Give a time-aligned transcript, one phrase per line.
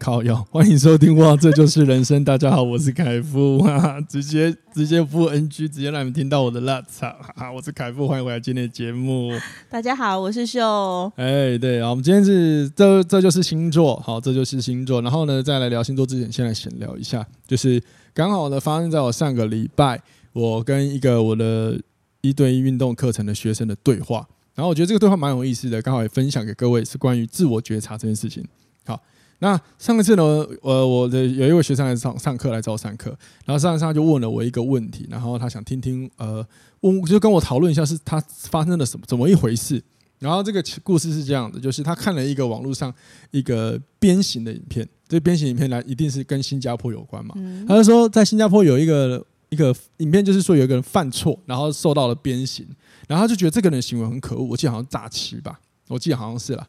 [0.00, 1.36] 靠腰，欢迎收听哇！
[1.36, 2.24] 这就是人生。
[2.24, 9.30] 大家好，我是凯夫， 哈哈，直接直接不 NG，直接让你们听到我的辣草，哈哈，我是凯夫，欢迎回来今天的节目。
[9.68, 11.12] 大家好，我是秀。
[11.16, 15.02] 哎，对啊，我们今天是这这就是星座，好，这就是星座。
[15.02, 17.78] 然后呢，再来聊星座之前，先来闲聊一下，就是
[18.14, 20.00] 刚好呢，发生在我上个礼拜，
[20.32, 21.78] 我跟一个我的
[22.22, 24.26] 一对一运动课程的学生的对话。
[24.54, 28.42] 然后我觉得这个对话蛮有意思的，刚好也分享给各位，是关于自我觉察这件事情。
[28.86, 28.98] 好。
[29.40, 30.22] 那上一次呢，
[30.62, 33.10] 呃，我的有一位学生来上上课来找我上课，
[33.44, 36.46] 然后上一上就问了我一个问题，然后他想听听，呃，
[36.80, 39.82] 问就跟我讨论一下是他发生了什么，怎么一回事。
[40.18, 42.92] 然后这个故事是这样的，就是他看了一个网络上
[43.30, 47.34] 一个鞭刑的影片，这鞭刑影片来一定是跟新加坡有关嘛。
[47.66, 52.68] 他就说在新加坡有一个一个影片，就是说有一个人犯错，然后受到了鞭刑，
[53.08, 56.68] 然后他就觉得这个人的行为很可恶，我记得好像诈欺吧，我记得好像是啦。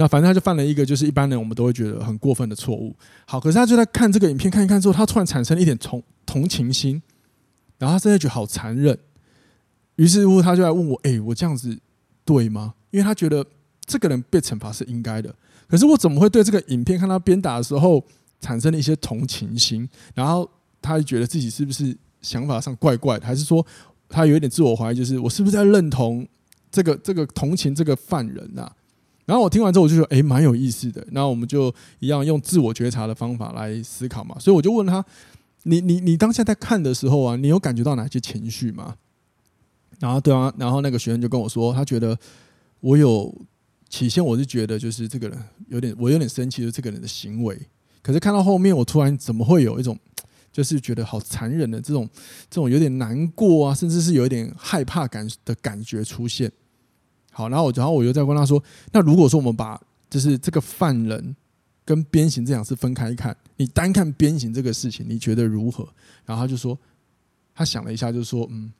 [0.00, 2.96] 那反正他就犯了一个，就是一般人我们都会觉得很过分的错误。
[3.26, 7.02] 好，可是他就在看这个影片看一看之后，他突然产生了一点同同情心，
[7.76, 8.98] 然后他真的觉得好残忍。
[9.96, 11.78] 于是乎，他就来问我：“哎，我这样子
[12.24, 13.44] 对吗？”因为他觉得
[13.84, 15.34] 这个人被惩罚是应该的。
[15.68, 18.02] 可是我怎么会对这个影片看他鞭打的时候
[18.40, 19.86] 产生了一些同情心？
[20.14, 23.64] 然后他就觉得自己是不是想法上怪怪的，还是说
[24.08, 26.26] 他有一点自我怀疑，就是我是不是在认同
[26.70, 28.72] 这个这个同情这个犯人啊？
[29.30, 31.06] 然后我听完之后，我就觉得哎，蛮有意思的。
[31.12, 34.36] 然后我们就一样用自我觉察的方法来思考嘛。
[34.40, 35.04] 所以我就问他：
[35.62, 38.96] 你你你当下在看的时候啊，你有感觉到哪些情绪吗？
[40.00, 42.18] 然后对啊，然后那个学生就跟我说，他觉得
[42.80, 43.32] 我有
[43.88, 45.38] 起先我是觉得就是这个人
[45.68, 47.56] 有点我有点生气，就这个人的行为。
[48.02, 49.96] 可是看到后面，我突然怎么会有一种
[50.52, 52.08] 就是觉得好残忍的这种
[52.50, 56.50] 这种有点难过啊，甚至是有一点害怕感的感觉出现。
[57.32, 59.80] 好，然后我然后我又再问他说：“那如果说我们把
[60.10, 61.34] 就是这个犯人
[61.84, 65.88] 跟鞭刑这两事分开看，你单看鞭刑这个事情，你觉得如何？”
[66.26, 66.76] 然后他就说，
[67.54, 68.72] 他想了一下，就说：“嗯，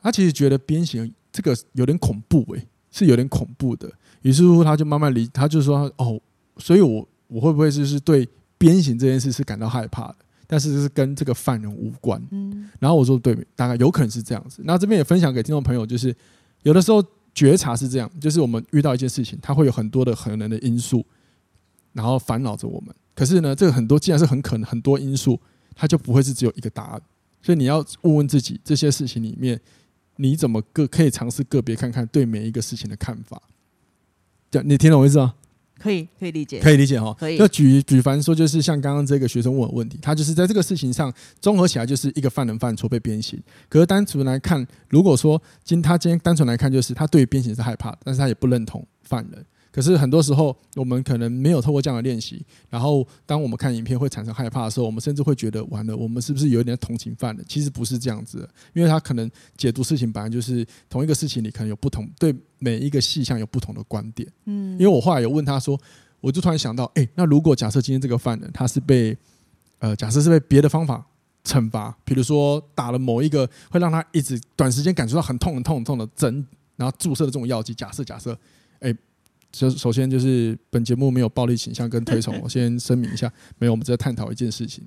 [0.00, 3.92] 他其实觉得鞭刑这个有点恐怖，诶，是有点恐怖的。”
[4.22, 6.18] 于是乎，他就慢慢离，他就说：“哦，
[6.58, 8.26] 所以我我会不会就是对
[8.56, 10.16] 鞭刑这件事是感到害怕的？
[10.46, 16.14] 但是是跟这个犯人无关。”嗯，然后我说：“对，大概有可能是这样子。”那这边也分享给听众朋友，就是
[16.62, 17.04] 有的时候。
[17.34, 21.04] 觉察是这样，就是我们遇到一件事情，它会有很多的可能的因素，
[21.92, 22.94] 然后烦恼着我们。
[23.14, 25.40] 可是呢，这个很多既然是很可能很多因素，
[25.74, 27.02] 它就不会是只有一个答案。
[27.42, 29.60] 所以你要问问自己，这些事情里面，
[30.16, 33.42] 你怎么个可以尝试个别看看对每一个事情的看法？
[34.50, 35.34] 这样你听懂我意思吗？
[35.78, 37.14] 可以，可以理解，可以理解哈。
[37.18, 37.36] 可以。
[37.36, 43.38] 就举举凡说，就是像刚刚这个学生问我问题，他就是在这个事情上综合起来，就是一个犯人犯错被鞭刑。
[43.68, 49.44] 可是单纯来看，如果说今他今天单纯来看，就是他对于鞭刑是害怕，但是他也不认同犯人。
[49.74, 57.44] 可是很多时候，我们可能没有透过这样的练习，然后当我们看影片会产生害怕的时候，我们甚至会觉得完了，我们是不是有一点同情犯人？
[57.48, 64.30] 其实不是这样子的，因为他可能解读事情本来就是同一个事情，你可能有不同对每一个细项有不同的观点。
[64.44, 65.76] 嗯，因为我后来有问他说，
[66.20, 69.18] 我就突然想到，哎，那如果假设今天这个犯人他是被
[69.80, 71.04] 呃，假设是被别的方法
[71.44, 76.46] 惩罚，比如说打了某一个会让他一直短时间感觉到很痛很痛很痛的针，
[76.76, 78.38] 然后注射的这种药剂，假设假设，
[79.54, 79.70] 哎。
[79.70, 84.84] 首首先就是本节目没有暴力倾向跟推崇， 我先声明一下，没有，我们在探讨一件事情。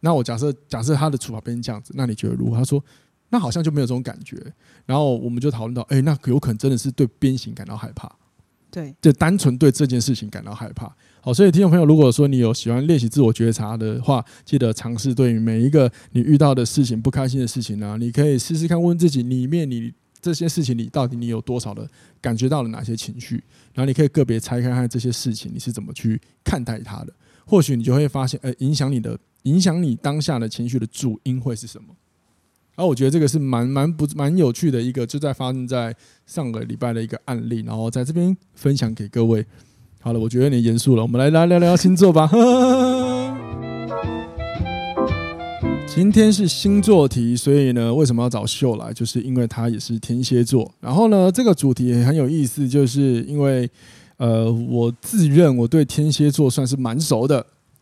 [0.00, 2.56] 那我假设假设他的处罚变成这样子，那你觉得如何？
[2.56, 2.82] 他说，
[3.30, 4.36] 那好像就没有这种感觉。
[4.84, 8.10] 然后我们就讨论到，哎，那有可能真的是对鞭刑感到害怕，
[8.70, 10.94] 对，就单纯对这件事情感到害怕。
[11.20, 19.92] 好，所以听众朋友，如果说你有喜欢练习自我觉察的话，记得尝试对于每一个你遇到的事情、不开心的事情呢，你可以试试看问自己，里面你。
[20.26, 21.88] 这些事情里，到底你有多少的
[22.20, 23.36] 感觉到了哪些情绪？
[23.72, 27.12] 然后你可以个别拆开看这些事情，你是怎么去看待它的？
[27.44, 31.94] 或许你就会发现，呃，影响你的、影响你当下的情绪的主因会是什么？
[32.74, 35.94] 然后我觉得这个是蛮蛮不蛮有趣的一个，就在发生在
[36.26, 39.46] 上个礼拜的一个案例，然后在这边分享给各位。
[40.00, 42.28] 好了，我觉得有点严肃了，我们来来聊聊星座吧。
[45.96, 48.92] 今天是星座题，所以呢，为什么要找秀来？
[48.92, 50.70] 就是因为他也是天蝎座。
[50.78, 53.66] 然后呢，这个主题也很有意思，就是因为
[54.18, 57.38] 呃，我自认我对天蝎座算是蛮熟的。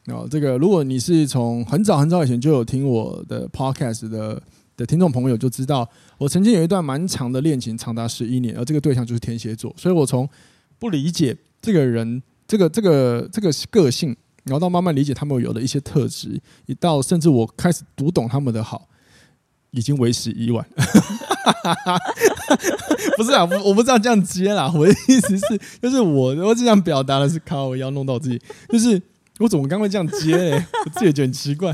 [0.06, 4.40] 哦，这个如果你是从很早很早以前就有听我的 podcast 的
[4.76, 9.74] 的听众朋友，就知道我曾经有一段蛮长的恋情，长达十一年，而这个对象就是天蝎座。
[9.76, 10.28] 所以我从
[10.78, 14.14] 不理解这个人，这个这个这个个性，
[14.44, 18.88] 然后到慢慢理解他们有的一些特质，一到甚至我开始读懂他们的好，
[19.70, 20.66] 已经为时已晚。
[23.16, 24.72] 不是啊，我我不知道这样接啦。
[24.74, 29.00] 我的意思是，就是我我只想表达的是，靠，我要弄到自己，就是
[29.38, 30.66] 我怎么刚会这样接、欸？
[30.84, 31.72] 我自己也觉得很奇怪。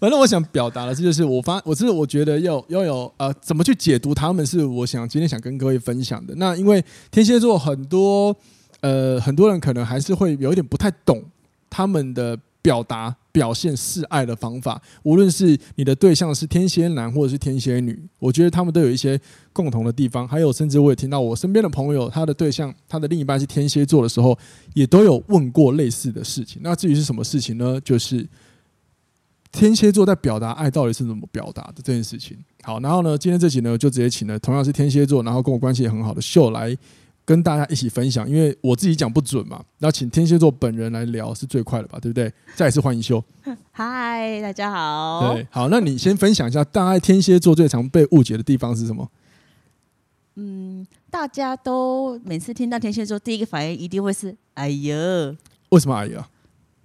[0.00, 6.34] 反正我想表达的是，就是我发，我是我觉得要要有呃，怎么去解读他们，是我想今天想跟各位分享的。
[6.36, 8.34] 那因为天蝎座很多
[8.84, 11.22] 呃很多人可能还是会有一点不太懂
[11.68, 12.38] 他们的。
[12.64, 19.20] 表达表现示爱的方法，无论是你的对象是天蝎男或者是天蝎女，我觉得他们都有一些
[19.52, 20.26] 共同的地方。
[20.26, 24.34] 还有，甚至我也听到我身边的朋友，他的对象，他的另一半是天蝎座的时候，
[24.72, 26.58] 也都有问过类似的事情。
[26.64, 27.78] 那至于是什么事情呢？
[27.82, 28.26] 就是
[29.52, 32.34] 天蝎座在表达爱到底是怎么表达的这件事情。
[32.62, 36.74] 好，然后呢，今天这集呢，就直接请了同样是天蝎座，然后跟我关系也很好的秀来。
[37.26, 42.30] 跟大家一起分享，因为我自己讲不准嘛，那请天蝎座本人来聊是最快的吧，对不对？
[42.54, 43.22] 再一次欢迎秀。
[43.72, 45.32] 嗨，大家好。
[45.32, 49.10] 对，好，那你先分享一下，大概天蝎座最常被误解的地方是什么？
[50.34, 54.94] 嗯，大家都每次听到天蝎座，第一个反应一定会是“哎呀”。
[55.70, 56.28] 为什么“哎呀”？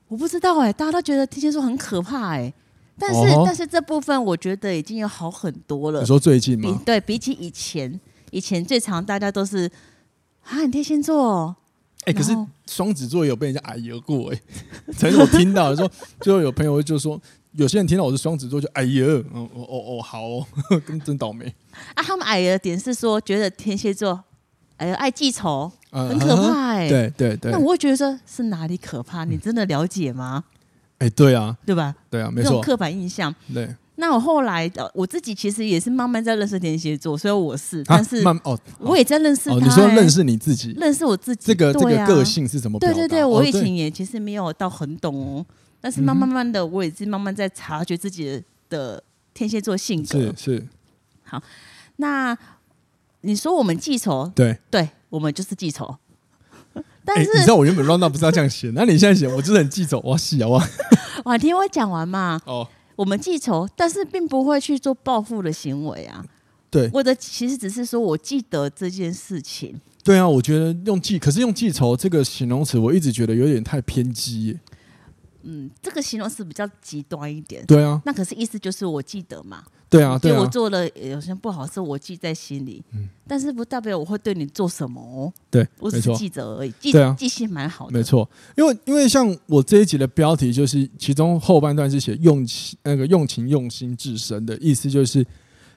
[0.08, 2.54] 我不知道哎、欸，大家都觉得天蝎座很可怕哎、欸，
[2.98, 6.00] 但是、哦、但是这部分我觉得已经有好很多了。
[6.00, 6.72] 你说最近吗？
[6.72, 8.00] 比对比起以前，
[8.32, 9.70] 以前最常大家都是。
[10.50, 11.56] 啊，你天蝎座，
[12.06, 12.36] 哎，可是
[12.66, 14.42] 双子座也有被人家矮油过哎，
[14.98, 17.20] 曾经我听到说，最后有朋友就说，
[17.54, 20.46] 有些人听到我是双子座就哎呦，哦哦哦，好哦，
[20.86, 21.46] 跟真倒霉
[21.94, 22.02] 啊。
[22.04, 24.24] 他们哎的点是说，觉得天蝎座
[24.78, 27.52] 哎呦爱记仇，很可怕哎、欸，对对对。
[27.52, 29.26] 那我会觉得说是哪里可怕？
[29.26, 30.44] 你真的了解吗？
[30.98, 31.96] 哎，对啊，对吧？
[32.10, 33.70] 对啊，没错，刻板印象，对。
[34.00, 39.62] 那我后来的我自己其实也是慢慢在认识天蝎座，所以我是，但是慢哦，我也在认识他、欸。
[39.62, 42.80] 你说认识你自己，认识我自己，这个这个个性是怎么？
[42.80, 45.46] 对对对，我以前也其实没有到很懂哦，
[45.82, 49.04] 但是慢慢慢的，我也是慢慢在察觉自己的
[49.34, 50.18] 天蝎座性格。
[50.18, 50.68] 是是。
[51.24, 51.44] 好，
[51.98, 52.38] 那
[53.22, 55.98] 你说我们记仇，对对，我们就是记仇。
[57.04, 60.64] 但是你知道我原本 run down 不是要这样写，那你现在写，我就是很记仇，我写啊，
[61.26, 62.40] 哇，听我讲完嘛。
[62.46, 62.66] 哦。
[63.00, 66.22] 我们记仇，但是并不会去做报复的行为啊。
[66.70, 69.80] 对，我的其实只是说我记得这件事情。
[70.04, 74.60] 对啊，我觉得用记，可是用记仇这个形容词，我一直觉得有点太偏激耶。
[75.52, 77.66] 嗯，这个形容词比较极端一点。
[77.66, 79.64] 对啊，那可是意思就是我记得嘛。
[79.90, 82.84] 对啊，对啊，我做了有些不好事，我记在心里。
[82.94, 85.34] 嗯，但是不代表我会对你做什么哦。
[85.50, 86.72] 对，我只是记着而已。
[86.80, 87.94] 记对啊，记性蛮好的。
[87.94, 95.26] 没错，因为因为像我这一集的标题就是，其中后半段是写用情那个用情用心至深的意思，就是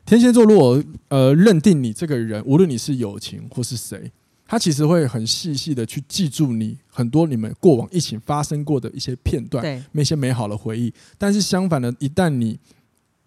[0.04, 4.12] 天蝎座如果呃认定你这个人，无论你是友情或是谁，
[4.52, 10.92] 他其实会很细细的去记住你很多你们过往一起发生过的一些片段，那些美好的回忆。
[11.16, 12.60] 但是相反的，一旦你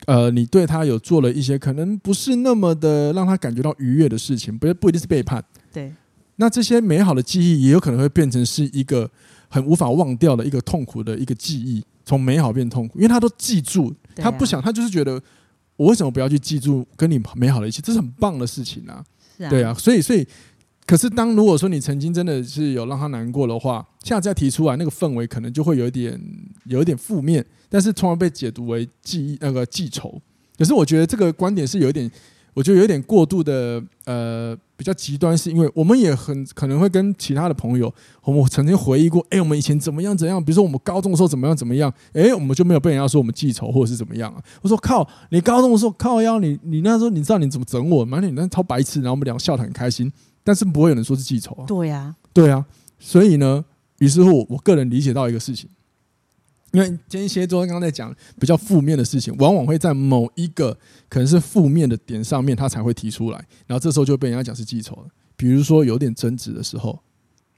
[0.06, 5.44] 呃，你对他有做了一些可能不是那么的让他感觉到愉悦的事情，不不一定是背叛。
[5.74, 5.92] 对，
[6.36, 9.10] 那这些美好的记忆也有可能会变成是一个
[9.50, 15.20] 很无法忘掉的一个痛苦的一个记忆，从美好变痛苦，因为他都记住，他不想，他就是觉得
[15.76, 17.82] 我为什么不要去记住跟你美好的一切？
[17.82, 19.04] 这是很棒的事情啊，
[19.36, 20.24] 是啊，对啊，所以所以。
[20.88, 26.20] 可是，当如果说你曾经真的是有让他难过的话，现在再提出来，那个氛围可能就会有一点
[26.66, 30.22] 有一点负面，但是从而被解读为记忆那个记仇。
[30.56, 32.10] 可是我觉得这个观点是有一点，
[32.54, 37.92] 我觉得有点过度的，呃，比较极端，是因为我们也很可能会跟其他的朋友，
[38.24, 44.40] 我们曾经回忆过，哎，我们以前怎么样怎样，比如说我们高中的时候怎么样怎么样，哎，我们就没有被人家说我们记仇或者是怎么样啊？
[44.62, 48.20] 我说靠，你高中的时候靠腰，你你那时候你知道你怎么整我吗？
[48.20, 50.12] 你那超白痴，然后我们两个笑得很开心。
[50.46, 51.66] 但是不会有人说是记仇啊。
[51.66, 52.66] 对呀，对啊，
[53.00, 53.66] 所以呢，
[53.98, 55.70] 于是乎，我个人理解到一个事情，
[56.72, 60.78] 因为天蝎座刚刚在讲比较负面的事情，往往会在某一个
[61.10, 65.08] 可能是负面的点上面，他才会提出来，然后这时候就被人家讲是记仇了。
[65.36, 67.00] 比如说有点争执的时候，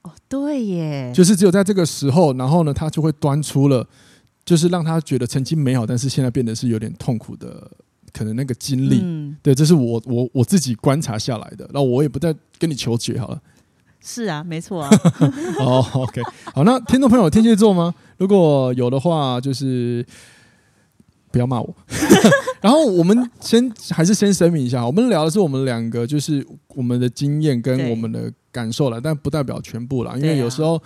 [0.02, 3.86] 哦，对耶，就是只有在这个时候，然后呢，他就会端出了，
[4.44, 7.70] 就是让他觉得曾经美好，但是现在变得是有点痛苦的。
[8.12, 11.68] 可能那个经历，嗯、对，这是我我我自己观察下来的。
[11.72, 13.40] 那我也不再跟你求解好了。
[14.00, 14.90] 是啊，没错啊。
[15.58, 16.22] 哦，OK，
[16.54, 17.94] 好，那听众朋友天蝎座吗？
[18.16, 20.06] 如果有的话，就是
[21.32, 21.74] 不要骂我。
[22.62, 30.14] 然后我们先还是先声明一下，我们聊的是我们两个就是我们的经验跟我们的感受了，但不代表全部啦。
[30.16, 30.80] 因为有时候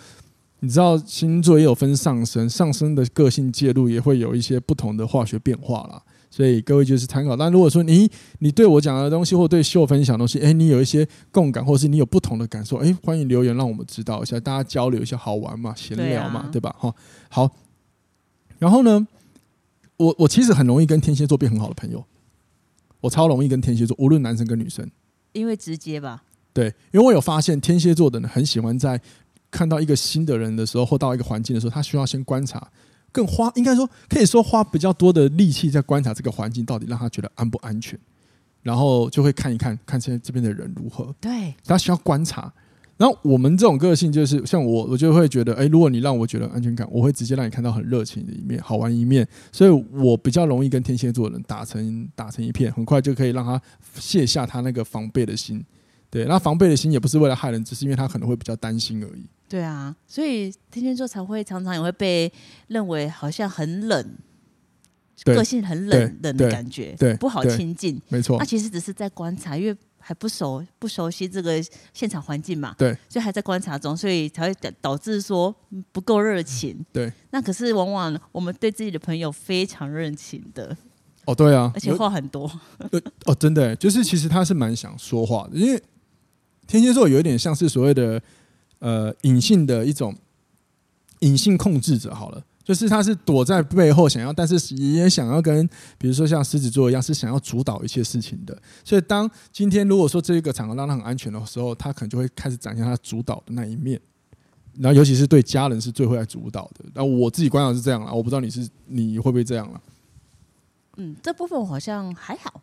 [0.60, 6.02] 你知道星座也有分上升，上升的个性介入也会有一些不同的化学变化啦。
[6.32, 7.36] 所以各位就是参考。
[7.36, 16.74] 但如果说你你对我讲的东西或对秀分享的东西，哎，你有一些共感，或是你有不同的感受，哎，欢迎留言让我们知道一下，大家交流一下，好玩嘛，闲聊嘛，对吧？
[16.78, 16.94] 哈，
[17.28, 17.50] 好。
[18.58, 19.06] 然后呢，
[19.98, 22.02] 我我其实很容易跟天蝎座变很好的朋友，
[23.02, 24.90] 我超容易跟天蝎座，无论男生跟女生，
[25.32, 26.24] 因为直接吧。
[26.54, 28.98] 对，因为我有发现天蝎座的人很喜欢在。
[29.50, 32.66] 看到一个新的人的时候，或到一个环境的时候，他需要先观察，
[33.12, 37.98] 更花应该说可以说花比较多的力气在观察这个环境到底让他觉得安不安全，
[38.62, 41.14] 然后就会看一看看现在这边的人如何。
[41.20, 42.52] 对，他需要观察。
[42.98, 49.26] 然后我们这种个性就是像我，我就会觉得，哎，如果你让我觉得安全感，我会直接让你看到很热情的一面，好玩一面。
[49.50, 53.60] 所以我比较容易跟天蝎座的人打成打成一片，很快就可以让他
[53.94, 55.64] 卸下他那个防备的心。
[56.12, 59.24] 对，那防备的心也不是为了害人，只是因为他可能会比较担心而已。
[59.48, 62.30] 对啊，所以天蝎座才会常常也会被
[62.68, 64.14] 认为好像很冷，
[65.24, 67.98] 个性很冷冷的感觉，对，不好亲近。
[68.10, 71.62] 没错，那其实只是在观察，因为还不熟不熟悉这个
[71.94, 75.54] 现场环境嘛，对，所以还在观察中，所以才会导致说
[75.92, 76.84] 不够热情。
[76.92, 80.76] 对，那可是往往我们对自己的朋友非常热情的。
[81.24, 82.50] 哦，对啊，而且话很多。
[83.26, 85.80] 哦，真的，就是其实他是蛮想说话的，因为
[86.66, 88.22] 天蝎座有一点像是所谓的。
[88.84, 90.12] 呃，隐性的一种
[91.20, 95.64] 隐性控制者，好了，就是他是躲在背后想要，但是也想要跟，
[95.96, 98.60] 比如说像狮子座一样，是想要主导一切事情的。
[98.84, 104.00] 所以，当今天如果说这个场合让他很安全的时候，他可能就会开始展现他主导的那一面。
[104.80, 106.84] 然后，尤其是对家人是最会来主导的。
[106.92, 109.80] 那我自己观察是这样了，我不知道你是你会不会这样了。
[110.96, 112.60] 嗯，这部分我好像还好。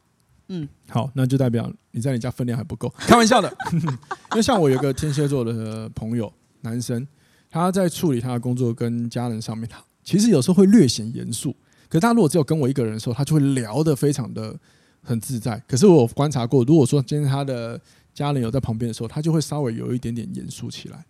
[0.51, 2.89] 嗯，好，那就代表你在你家分量还不够。
[2.97, 7.07] 开玩笑的， 因为像我有个天蝎座的朋友，男生，
[7.49, 11.55] 他在处理他的工作跟家人上面，他其实有时候会略显严肃。
[11.87, 14.59] 可是他如果只有跟我一个人的时候，他就会聊得非常的
[15.03, 15.61] 很自在。
[15.67, 17.79] 可是我观察过，如果说今天他的
[18.13, 21.05] 家人有在旁边的时候，他就会稍微有一点点严肃起来。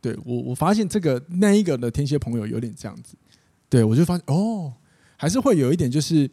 [0.00, 3.14] 对，我，我发现这个那一个的天蝎朋友有点这样子。
[3.68, 4.72] 对，我就发现哦，
[5.16, 6.28] 还是会有一点就是。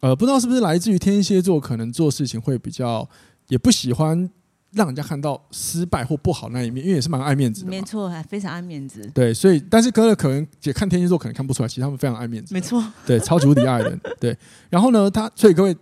[0.00, 3.08] 呃，不知道是不是来自于天蝎座，可能做事情会比较，
[3.48, 4.30] 也不喜欢
[4.72, 7.70] 让人家看到失败或不好那一面，因为也是蛮爱面子的。
[7.70, 9.10] 没错，还非常爱面子。
[9.12, 12.54] 对，所以但是哥哥可能也看天蝎座可能看不出来，其实他们非常爱面子。
[12.54, 14.00] 没错，对，超级无敌爱人。
[14.20, 14.36] 对，
[14.70, 15.76] 然后呢，他所以各位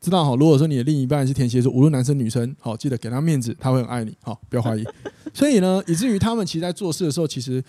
[0.00, 4.84] 知道哈，如果说你的另一半是天蝎座，无论男生女生，好，记得给他面子，他会很爱你，好，不要怀疑。
[5.32, 7.64] 所以呢，以至于他们其实在做事的时候，其实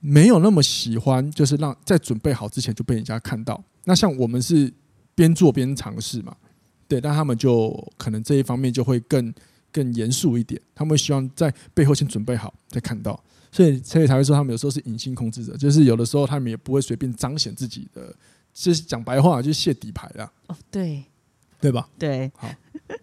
[0.00, 3.62] 没有那么喜欢，就是让在准备好之前就被人家看到。
[3.84, 4.70] 那像我们是。
[5.20, 6.34] 边做边尝试嘛，
[6.88, 9.30] 对，但他们就可能这一方面就会更
[9.70, 13.22] 更严肃一点，他们希望在背后先准备好再看到，
[13.52, 18.16] 所以所以才会说他们有时候是隐性控制者，就是有的时候他们也不会随便彰显自己的，
[18.54, 20.32] 就是讲白话就是卸底牌啦。
[20.46, 21.04] 哦，对，
[21.60, 21.88] 对吧？
[21.98, 22.48] 对，好。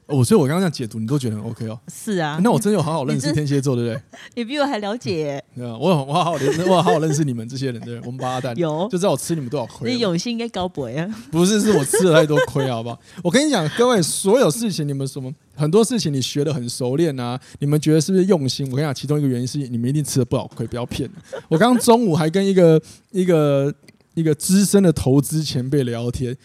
[0.05, 1.79] 我、哦、所以，我刚刚这样解读，你都觉得很 OK 哦。
[1.87, 4.01] 是啊，那我真有好好认识天蝎座，对不对？
[4.35, 5.41] 你比我还了解。
[5.55, 9.93] 对啊，我我好好认我好好认识你们这些人，对，我们八蛋有就知道我吃你们多少亏。
[9.93, 11.07] 你永信应该高博呀？
[11.31, 12.99] 不是，是我吃了太多亏，好不好？
[13.23, 18.65] 我跟你讲，各位，所有事情你们什么很多事情你学的很熟练啊，你们觉得是不是用心？
[18.69, 21.09] 我跟你讲，其中一个原因是你们一定吃了不少亏，不要骗。
[21.47, 23.73] 我刚刚中午还跟一个一个
[24.15, 26.35] 一个资深的投资前辈聊天，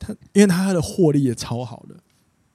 [0.00, 1.94] 他因为他的获利也超好的。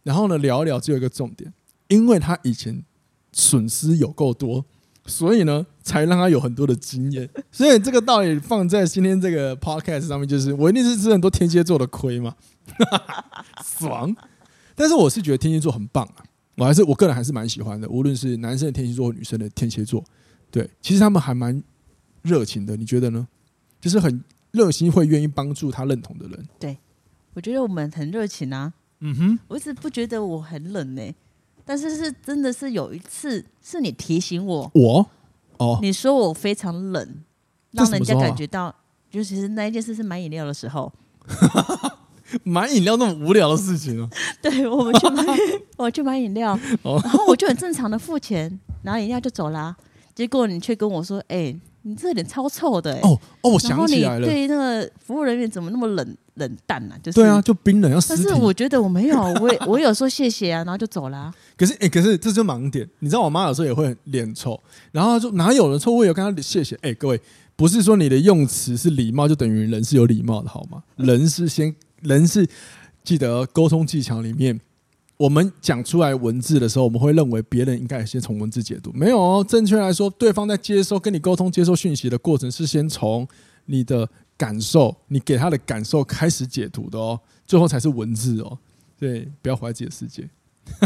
[0.04, 1.54] 然后呢，聊一聊，只有一个重点，
[1.88, 2.84] 因为他以前
[3.32, 4.66] 损失有够多，
[5.06, 7.30] 所以呢，才让他有很多的经验。
[7.52, 12.36] 所以这个道理放在今天这个 podcast 上面，就是我一定是吃很多天蝎座的亏嘛，
[13.64, 14.16] 爽。
[14.76, 16.24] 但是我是觉得天蝎座很棒啊，
[16.58, 20.04] 我还是我个人还是蛮喜欢的，无论是男生的天蝎座或女生的天蝎座，
[20.52, 21.64] 对，其实他们还蛮
[22.22, 23.28] 热情的，你觉得呢？
[23.82, 26.48] 就是很热心，会愿意帮助他认同的人。
[26.60, 26.78] 对，
[27.36, 28.74] 我觉得我们很热情啊。
[29.02, 31.14] 嗯哼，我一直不觉得我很冷呢、欸，
[31.66, 35.06] 但是是真的是有一次是你提醒我，我？
[35.58, 37.24] 哦，你说我非常冷，
[37.72, 38.74] 让人家感觉到，
[39.12, 40.92] 尤其是那一件事是买饮料的时候，
[42.44, 45.24] 买饮料那么无聊的事情哦、啊， 对，我们去买，
[45.78, 49.76] 我去买饮料，然后我就很正常的付钱，拿饮料就走啦，
[50.16, 56.18] 结果你却跟我说，哎、欸，你这脸超臭的、欸，哦哦，我想起来了，对那个服务人员怎么那么冷？
[56.36, 58.10] 冷淡呐、啊，就是对啊，就冰冷要死。
[58.10, 61.36] 但是我觉得我没有， 我也我有说谢谢啊，然后就走了、啊。
[61.58, 62.88] 可是哎、欸，可是这就盲点。
[63.00, 64.60] 你知道我妈有时候也会脸臭，
[64.92, 65.92] 然后就哪有人臭？
[65.92, 66.76] 我有跟她谢谢。
[66.78, 67.20] 哎、欸，各位，
[67.56, 70.84] 不是说你的用词是礼貌，就等于人是有礼貌的，好吗？
[70.98, 72.48] 人是先，人是
[73.04, 74.60] 记得沟通技巧里面
[75.18, 79.46] 我们讲出来文字的时候，我们会认为别人应该先从文字解读，没有哦。
[79.48, 83.26] 正确来说，对方在接收跟你沟通、接收讯息的过程是先从
[83.68, 88.58] 你的感受，你给他的感受开始解读的哦，最后才是文字哦。
[88.98, 90.30] 对，不要怀疑自己的世界。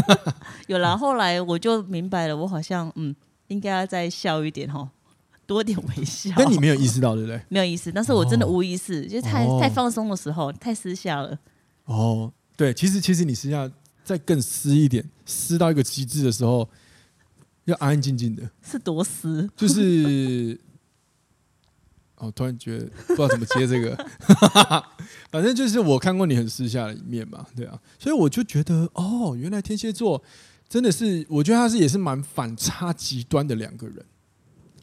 [0.68, 3.14] 有了，后来我就明白了，我好像嗯，
[3.48, 4.88] 应该要再笑一点哦，
[5.46, 6.30] 多点微笑。
[6.36, 7.40] 但你没有意识到，对不对？
[7.48, 11.38] 没有意识，但是我真的无意识，就太太放松的时候，太私下了。
[11.84, 13.70] 哦，对，其实其实你私下。
[14.02, 16.68] 再更私一点，私到一个极致的时候，
[17.66, 18.42] 要安安静静的。
[18.60, 19.48] 是多私？
[19.54, 20.58] 就是，
[22.20, 23.96] 哦，突然觉得不知道怎么接这个，
[25.30, 30.22] 反正就是我看过你很私下的一面嘛，对啊，所以我就觉得，哦，原来天蝎座
[30.68, 34.04] 真的是，我觉得他是也是蛮反差极端的两个人。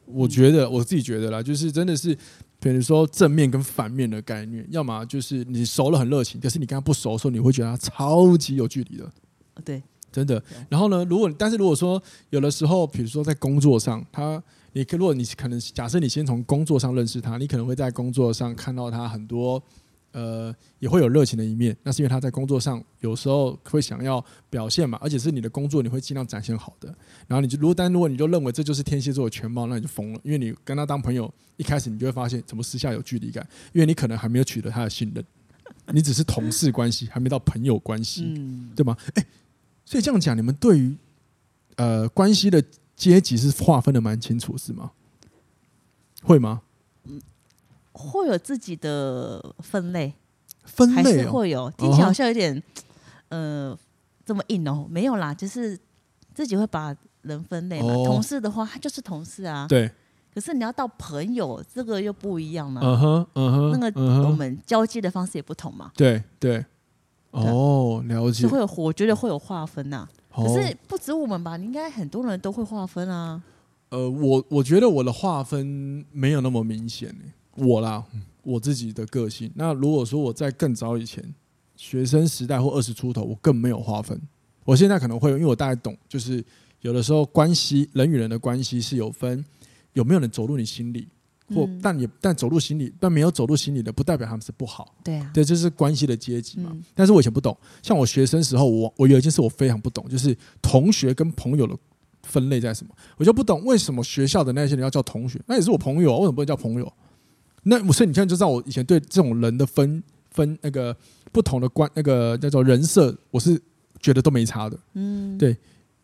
[0.06, 2.18] 我觉得我自己觉得啦，就是真的是。
[2.60, 9.08] 比如说正面跟反面的概念，要么就是你熟了很热情，可是你跟他不熟的时候，你会觉得他超级有距离的。
[9.64, 9.84] 对，
[10.18, 10.44] 真的。
[10.68, 14.42] 然后呢，如果但是如果说有的时候，比如说在工作上，他
[14.74, 19.62] 你如果你可能假设你先从工作上认识他，你可能会在工作上看到他很多。
[20.14, 26.88] 呃，也会有热情的一面，那是因为他在工作上有时候会想要表现嘛，而且是你的工作，你会尽量展现好的。
[27.28, 35.24] 然后你就如果但如果你就认为这就是天蝎座的全貌，那你就疯了，因为你跟他当朋友，一开始你就会发现怎么私下有距离感，因为你可能还没有取得他的信任，
[35.94, 38.24] 你只是同事关系，还没到朋友关系，
[38.76, 38.98] 对吗？
[39.14, 39.26] 哎，
[39.88, 40.98] 所以这样讲，你们对于
[41.78, 42.62] 呃关系的
[42.94, 44.92] 阶级是划分的蛮清楚，是吗？
[46.24, 46.62] 会吗？
[47.94, 50.14] 会有自己的分类，
[50.66, 52.62] 分类、哦、还是会有，听起来好像有点，
[53.30, 53.80] 呃，
[54.26, 54.86] 这么硬哦。
[54.90, 55.80] 没有啦，就是
[56.36, 57.88] 自己会把人分类嘛。
[57.88, 59.66] 哦、同事的话，他就是同事啊。
[59.70, 59.90] 对。
[60.36, 62.82] 可是你要到朋友，这个又不一样了。
[62.84, 63.80] 嗯哼，嗯哼。
[63.80, 65.94] 那个我们交际的方式也不同嘛。
[65.96, 66.66] 对对。
[67.32, 68.42] 哦，了解。
[68.42, 71.58] 是会有，我觉得会有划分呐、可是不止我们吧？
[71.58, 73.42] 你应该很多人都会划分啊。
[73.90, 77.16] 呃，我我觉得我的划分没有那么明显
[77.56, 78.04] 我啦，
[78.44, 79.52] 我自己的个性。
[79.56, 81.24] 那如果说我在更早以前，
[81.76, 84.20] 学生时代或二十出头，我更没有划分。
[84.66, 86.44] 我现在可能会，因为我大概懂，就是
[86.82, 89.44] 有的时候关系，人与人的关系是有分，
[89.94, 91.08] 有没有人走入你心里，
[91.50, 94.96] 或、嗯、但也但走入心里，但没有走入心里的，不代表他们是不好。
[95.04, 96.70] 对啊，对，这是关系的阶级嘛。
[96.74, 101.76] 嗯、但是我以前不懂，像我学生时候，我我有一件事我非常不懂，就是同学跟朋友的
[102.24, 106.92] 分类在什么，我就不懂为什么学校的那些人要叫同学，那也是我朋友，为什么不能叫朋友？
[107.64, 110.96] 那所以你现在，就知道我以前对这种人的分分那个
[111.32, 113.62] 不同的关那个叫做人设，我是
[114.00, 114.80] 觉得都没差的。
[114.94, 115.56] 嗯，对，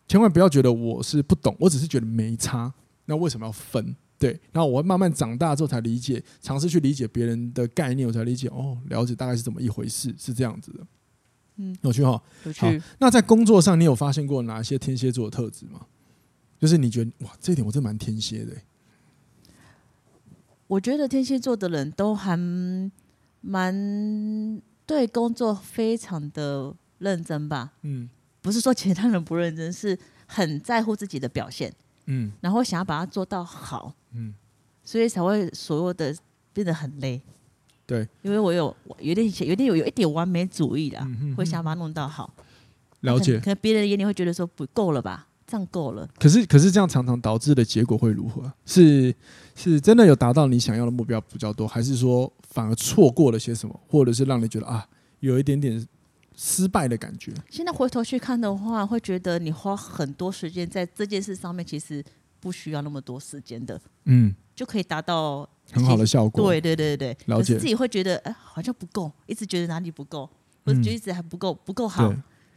[0.08, 2.72] 千万不要觉得我是不懂，我只是觉得没差。
[3.06, 3.94] 那为什么要分？
[4.18, 10.86] 对，然后我慢慢长大之后才理解，尝试去理解别人的概念，我才理解哦，了解大概是怎么一回事，是这样子的。
[11.56, 12.82] 嗯，有趣哈，有趣。
[12.98, 15.86] 那在工作上，你有发现过哪些天蝎座的特质吗？
[16.58, 18.52] 就是你觉得哇，这一点我真蛮天蝎的。
[20.66, 22.38] 我觉得天蝎座的人都还
[23.42, 27.72] 蛮对工作非常的认真吧。
[27.82, 28.08] 嗯，
[28.40, 31.72] 不是说其他人不认真，是很在乎自己的表现。
[32.06, 33.94] 嗯，然后想要把它做到好。
[34.12, 34.34] 嗯，
[34.82, 36.14] 所以才会所有的
[36.52, 37.20] 变得很累。
[37.86, 42.32] 对，因为我有有点有点有有一点完美主义的，嗯、哼哼会想把它弄到好。
[43.00, 43.38] 了解。
[43.38, 45.26] 可能别人眼里会觉得说不够了吧。
[45.46, 46.08] 这样够了。
[46.18, 48.50] 可是，可是这样常常导致的结果会如何？
[48.64, 49.14] 是
[49.54, 54.88] 是真的有达到你想要的目标比较多，还是说反而错过了些什么，或者是让你觉得啊，
[55.20, 55.86] 有一点点
[56.36, 57.32] 失败的感觉？
[57.50, 62.04] 现在回头去看的话，会觉得你花很多时间在这件事上面，其实
[62.40, 66.50] 不需要那么多时间的，嗯，就可以达到很好的效果。
[66.50, 67.58] 对对对对，了解。
[67.58, 70.28] 自己会觉得哎，好像不够，一直觉得哪里不够，
[70.64, 72.12] 或者觉得一直还不够，不够好，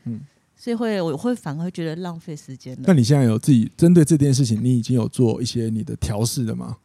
[0.05, 0.21] 嗯。
[0.59, 2.81] 所以会，我会反而会觉得浪费时间了。
[2.87, 6.77] 那你现在有自己针对这件事情，你已经有做一些你的调试了吗？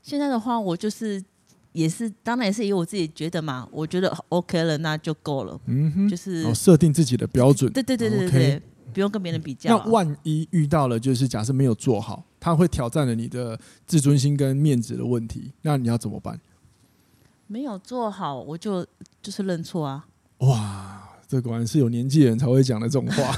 [0.00, 1.20] 现在的话，我就是
[1.74, 5.60] 也是，当然也是以我自己觉得嘛，我觉得 OK 了，那就够了。
[5.66, 7.70] 嗯哼，就是设定自己的标准。
[7.72, 8.62] 对对对对对对，
[8.94, 9.76] 不用跟别人比较。
[9.76, 16.40] 那万一遇到了，就是假设没有做好，他会挑战了你的自尊心跟面子的问题，那你要怎么办？
[17.46, 18.86] 没有做好，我就
[19.20, 20.06] 就是认错啊。
[20.38, 21.00] 哇。
[21.26, 23.34] 这果然是有年纪人才会讲的这种话。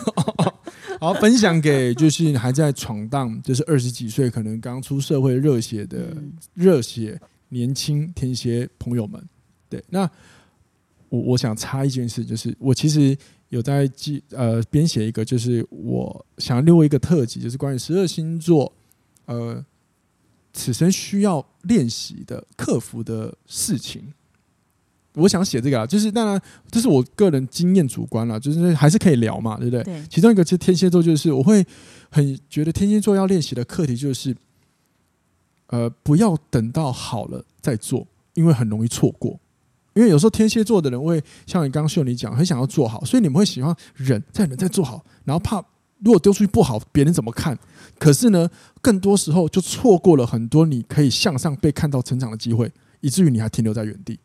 [1.00, 6.14] 好，分享给就是还在闯荡，就是二十几岁，可能刚出社会热血的
[6.52, 9.22] 热血年轻天蝎朋友们。
[9.68, 10.08] 对，那
[11.08, 13.16] 我我想插一件事，就是我其实
[13.48, 18.72] 有在记呃编写一个，就是我想要录一个特辑，就是关于十二星座
[19.26, 19.64] 呃
[20.52, 24.12] 此生需要练习的克服的事情。
[25.14, 29.82] 我想写这个啊，就是当然这是我个人经验主观了，就是还是可以聊嘛，对不对？
[29.82, 30.04] 对。
[30.10, 31.64] 其中一个是天蝎座，就是我会
[32.10, 34.36] 很觉得天蝎座要练习的课题就是，
[35.68, 39.38] 呃，不要等到好了再做，因为很容易错过。
[39.94, 45.56] 因为有时候天蝎座的人会像你刚刚秀你讲，很想要做好，所以你们会喜欢忍再忍再做好，然后怕
[46.00, 47.58] 如果丢出去不好，别人怎么看？
[47.98, 48.50] 可是呢，
[48.82, 54.18] 更多时候就错过了很多你可以向上被看到成长的机会，以至于你还停留在原地。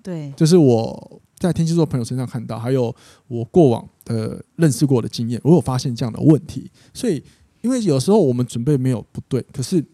[0.00, 2.94] 对，这是我在天蝎座朋友身上看到，还有
[3.26, 6.70] 我过往的认识过的经验，我有发现这样的问题。
[6.94, 7.20] 所以，
[7.62, 9.84] 因为有时候我们准备没有不对，可是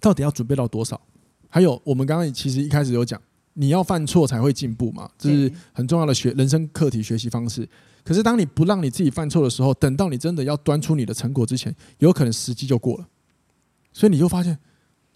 [0.00, 1.00] 到底要准备到多少？
[1.48, 3.20] 还有，我们刚刚其实一开始有讲，
[3.54, 7.68] 你要犯错才会进步嘛，这是很重要的学人生课题学习方式。
[8.04, 13.06] 可是，当你不让你自己犯错的时候，等到你真的要端出你的成果之前，有可能时机就过了。
[13.92, 14.58] 所以，你就发现，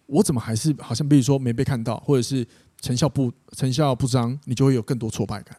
[0.06, 2.46] 我怎么还是好像比如说没被看到，或者是。
[2.82, 5.56] 成效不成效不彰，你就会有更多挫败感，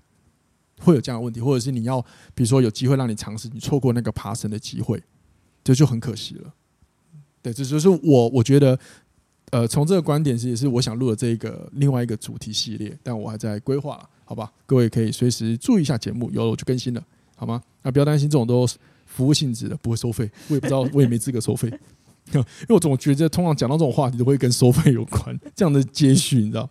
[0.79, 1.99] 会有这样的问题，或者是你要
[2.35, 5.03] 比如说有机会让你尝试，你错过那个爬升的机会，
[5.63, 6.53] 这就很可惜了。
[7.41, 8.79] 对，这就是我我觉得，
[9.51, 14.51] 呃，从这个观点是也是我想录的这一个另外一个主题系列，但我还在规划，好吧？
[14.65, 17.01] 各位可以随时注意一下节目，有了我就更新了，
[17.35, 17.61] 好吗？
[17.81, 18.67] 那不要担心，这种都
[19.05, 21.69] 服务性质的，不会收费，我也不知道，我也没资格收费，
[22.33, 26.69] 因为我总觉得通常讲到这种话题都会跟收费有关，这样的接续，你知道？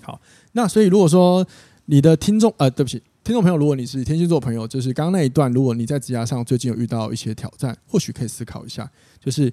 [0.00, 0.20] 好，
[0.52, 1.46] 那所以如果说
[1.84, 9.52] 你的听众呃，对不起，听众朋友，如果你是天蝎座朋友，就是刚刚那一段，如果你在职涯上最近有遇到一些挑战，或许可以思考一下，就是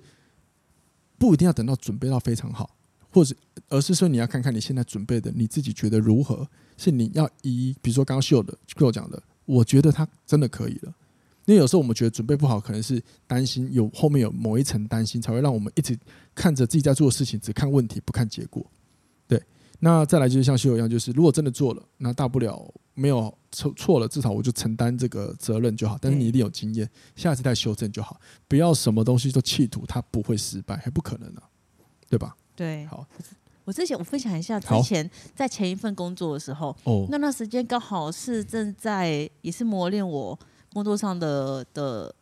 [1.22, 2.68] 不一定要等到准备到非常好，
[3.12, 3.36] 或者
[3.70, 10.92] 而是说你要看看你现在准备的你自己觉得如何，是你要以比如说刚刚秀的跟我讲的，我觉得他真的可以了，
[11.46, 15.96] 因为有时候我们觉得准备不好，可能是担心有后面有某一层担心，才会让我们一直
[16.34, 18.66] 看着自己在做的事情，只看问题不看结果。
[19.84, 25.98] 那再来就是像秀一样，就是如果真的做了，那大不了没有错错了，至少我就承担这个责任就好。
[26.00, 31.50] 但是你一定有经验，下次再修正就好，不要什么东西都企图它不会失败，还不可能呢、啊，
[32.08, 32.36] 对吧？
[32.56, 32.86] 对。
[32.86, 33.04] 好，
[33.66, 40.38] 我之前我分享一下，之前在前一份工作的时候，哦，那段时间刚好是正在也是磨练我
[40.74, 42.14] 工作上的的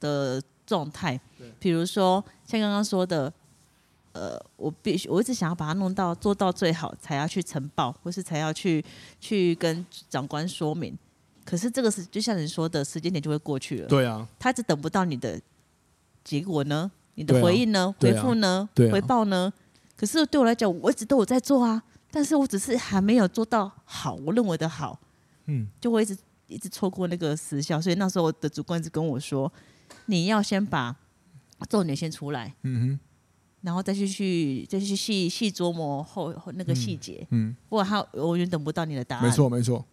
[0.00, 1.20] 的状态，
[1.58, 3.30] 比如说像刚刚说的。
[4.14, 8.82] 呃，我必须，我一直想要把它弄到做到最好，才要去呈报，或是才要去
[9.18, 10.96] 去跟长官说明。
[11.44, 13.88] 可是这个是就像你说的，时间点就会过去了。
[13.88, 15.40] 对啊，他一直等不到你的
[16.22, 19.52] 结果呢，你的回应呢，啊、回复呢，啊、回报呢。
[19.96, 25.00] 可是对我来讲，我一直都有在做啊，但是我只是还没有做到好，我认为的好，
[25.46, 27.80] 嗯，就会一直一直错过那个时效。
[27.80, 29.52] 所以那时候我的主管一直跟我说，
[30.06, 30.94] 你要先把
[31.68, 32.54] 重点先出来。
[32.62, 33.00] 嗯哼。
[33.64, 39.24] 然后再去去再去细细琢磨后后那个细节，嗯，不然他永远等不到你的答案。
[39.24, 39.84] 没错没错，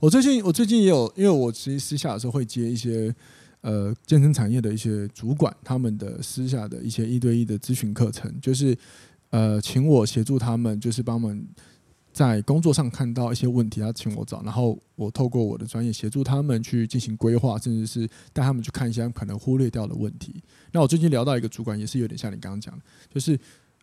[0.00, 3.14] 我最近我最近也有，因为我其实私下的时候会接一些
[3.60, 8.76] 呃健身产业的一些主管，他们的私下的一些一对一的咨询课程，就是
[9.30, 11.46] 呃请我协助他们，就是帮我们。
[12.12, 20.42] 在工作上看到一些问题，他请我找，然后我透过我的专业协助他们去进行规划，甚至是带他们去看一些可能忽略掉的问题。
[20.72, 23.38] 那我最近聊到一个主管，也是有点像你刚刚讲，就是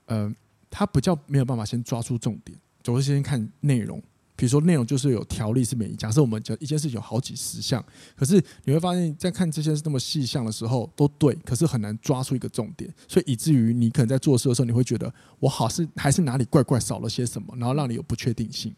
[0.06, 0.34] 呃，
[0.70, 4.02] 他不叫没有办法先抓住重点，总是先看内容。
[4.38, 7.84] 比如说内容就是有条例是每一，假设我们讲一件事情有好几十项，
[8.16, 18.72] 可是你会发现在看这些是那么细项的时候都对，可是很难抓出一个重点，所以以至于你可能在做事的时候，你会觉得我好是还是哪里怪怪少了些什么，然后让你有不确定性。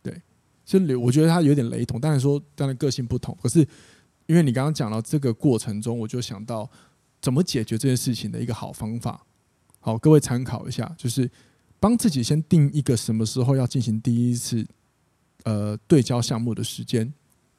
[0.00, 0.22] 对，
[0.64, 3.66] 所以我觉得他有点雷同，当然说当然个性不同，可是
[4.26, 6.70] 因为你刚刚讲到这个过程中，我就想到
[7.20, 9.26] 怎么解决这件事情的一个好方法。
[9.80, 11.28] 好，各位参考一下，就是
[11.80, 14.64] 帮自己先定一个什么时候要进行第一次。
[15.44, 17.06] 呃，对焦项目的时间，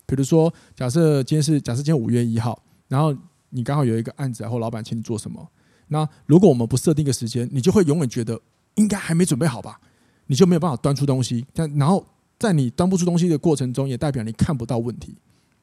[0.05, 3.15] 比如说，假设今天是假设今天五月一号，然后
[3.49, 5.45] 你刚好有一个案子，然后老板请你做什么？
[5.87, 8.39] 那如果我们不设定一个时间，你就会永远觉得
[8.75, 9.79] 应该还没准备好吧？
[10.27, 11.45] 你就没有办法端出东西。
[11.53, 12.05] 但然后
[12.39, 15.15] 在你端不出东西的过程中，也代表你看不到问题。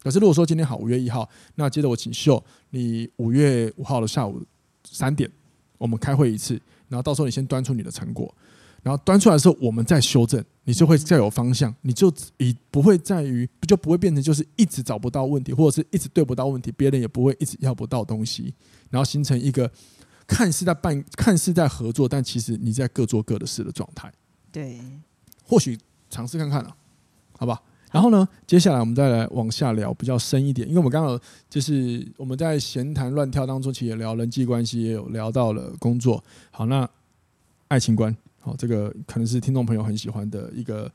[0.03, 4.43] 可是如果说今天好五月一号，那接着我请秀，你五月五号的下午
[4.85, 5.31] 三点，
[5.79, 8.33] 我们开会一次，然后到时候你先端出你的成果。
[8.83, 18.55] 然后端出来的时候，我们再修正，你就会再有方向，你就以不会在于，就不会变成就是一直找不到问题，或者是一直对不到问题，别人也不会一直要不到东西，
[18.91, 19.71] 然后形成一个
[20.27, 24.13] 看似在办、看似在合作，但其实你在各做各的事的状态。
[24.51, 24.81] 对，
[25.45, 26.75] 或许尝试看看了，
[27.37, 27.61] 好吧？
[27.91, 36.23] 然后呢，接下来我们再来往下聊比较深一点，因为我们刚刚就是我们在闲谈乱跳当中，其实也聊人际关系，也有聊到了工作。
[36.51, 36.89] 好，那
[37.69, 38.15] 爱情观。
[38.41, 40.91] 好，这个可能是听众朋友很喜欢的一个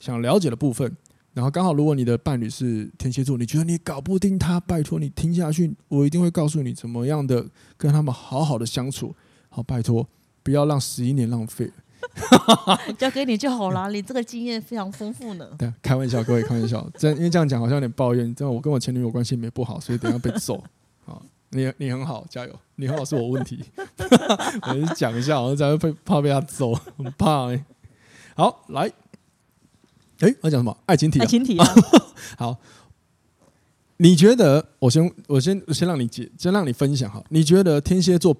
[0.00, 0.94] 想了解的部分。
[1.34, 9.14] 然后刚好，如果你的伴侣是天蝎座，你觉得你搞不定他，拜托你听下去，我一定会告诉你怎么样的跟他们好好的相处。
[9.50, 10.08] 好，拜托
[10.42, 11.70] 不要让十一年浪费。
[12.96, 15.46] 交给你就好了，你这个经验非常丰富呢。
[15.58, 18.34] 对，开玩笑，各位开玩笑，真因为这样讲好像有点抱怨。
[18.34, 20.62] 这样，我跟我前女友关系没不好，所以等下被揍。
[21.64, 23.64] 好，你你很好，加油，你很好是我问题。
[24.68, 27.48] 我就讲一下，我才会被怕被他揍，很怕。
[28.36, 28.92] 好，来。
[30.20, 30.76] 哎，我讲什么？
[30.86, 31.22] 爱情体、啊。
[31.22, 31.66] 爱情题、啊。
[32.38, 32.58] 好，
[33.98, 34.66] 你觉得？
[34.78, 37.22] 我先，我先，我先让你解，先让你分享哈。
[37.30, 38.36] 你觉得天蝎座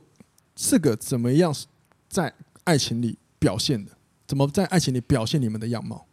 [0.57, 1.55] 是个怎么样
[2.09, 2.33] 在
[2.65, 3.93] 爱情里表现的？
[4.27, 6.07] 怎么在爱情里表现你们的样貌？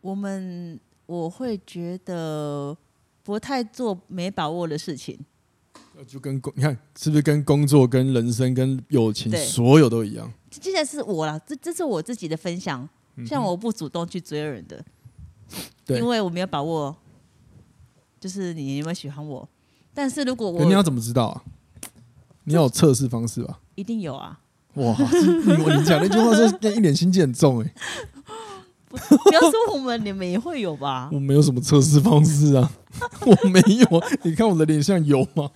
[0.00, 2.76] 我们我会觉得
[3.26, 5.18] 不太做没把握的事情。
[6.06, 10.32] 就跟工，你看是不是跟工作、跟人生、跟友情，所有都一样？
[10.50, 12.88] 接下来是我啦，这这是我自己的分享。
[13.26, 14.84] 像我不主动去追人的，
[15.88, 16.94] 因为我没有把握，
[18.20, 19.48] 就是你有没有喜欢我？
[19.92, 21.42] 但是如果我，你要怎么知道啊？
[22.44, 23.58] 你要有测试方式吧？
[23.74, 24.38] 一定有啊！
[24.74, 27.74] 哇，你讲那句话是一脸心机很重哎。
[28.88, 31.08] 不要说我们，你们也会有吧？
[31.12, 32.70] 我没有什么测试方式啊，
[33.26, 34.02] 我没有。
[34.22, 35.50] 你看我的脸像有吗？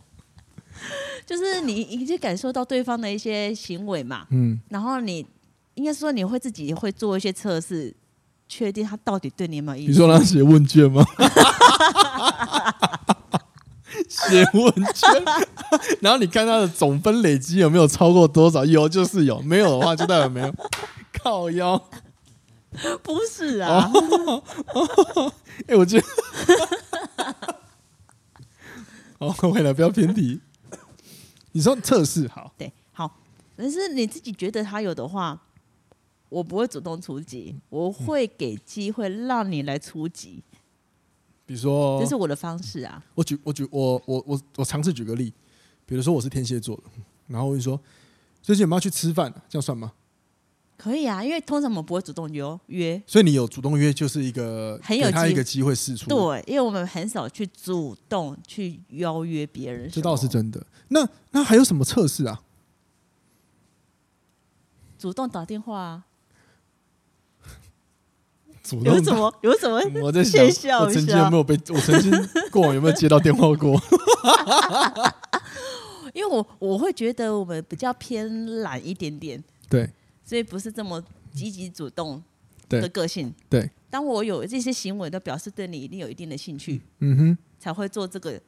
[1.27, 5.25] 就是你已经感受到对方的一些行为嘛，嗯，然后你。
[5.75, 7.95] 应该说你会自己会做一些测试，
[8.47, 9.93] 确定他到底对你有没有意思。
[9.93, 11.03] 你说他写问卷吗？
[14.07, 15.09] 写问卷，
[16.03, 18.63] 然后你看他的总分累积有没有超过多少？
[18.67, 20.53] 有就是有，没有的话就代表没有。
[21.23, 21.83] 靠腰，
[23.03, 23.91] 不是啊。
[25.67, 26.07] 哎，我觉得，
[29.19, 30.41] 哦，未来不要偏题。
[31.53, 33.21] 你说测试好，对，好，
[33.57, 35.41] 但是你自己觉得他有的话。
[36.31, 40.41] 我不会主动出击，我会给机会让你来出击。
[41.45, 43.05] 比如说，这是我的方式啊。
[43.17, 45.35] 我举我举我我我我尝试举个例，
[45.85, 46.85] 比如说我是天蝎座的，
[47.27, 47.81] 然后我就说
[48.41, 49.35] 最近有没有去吃饭？
[49.49, 49.91] 这样算吗？
[50.81, 56.09] 可以啊，因为通常我们不会主动约约，所以你有主动约就是一个很有给他一个机会试出。
[56.09, 60.65] 对，因为我们很少去主动去邀约别人，这倒是真的。
[60.89, 62.41] 那那还有什么测试啊？
[64.99, 66.05] 主动打电话啊。
[68.83, 69.35] 有什么？
[69.43, 69.83] 有什么？
[70.03, 71.61] 我在想，我曾经有没有被？
[71.69, 72.11] 我曾经
[72.51, 73.79] 过往有没有接到电话过？
[76.15, 79.91] 因为我我会觉得我们比较偏懒一点点，对，
[80.31, 82.23] 所以不是这么积极主动
[82.69, 83.35] 的个性。
[83.49, 88.41] 对，对当我有这些行为，都表示对你一定有一定的兴趣，嗯哼，才会做这个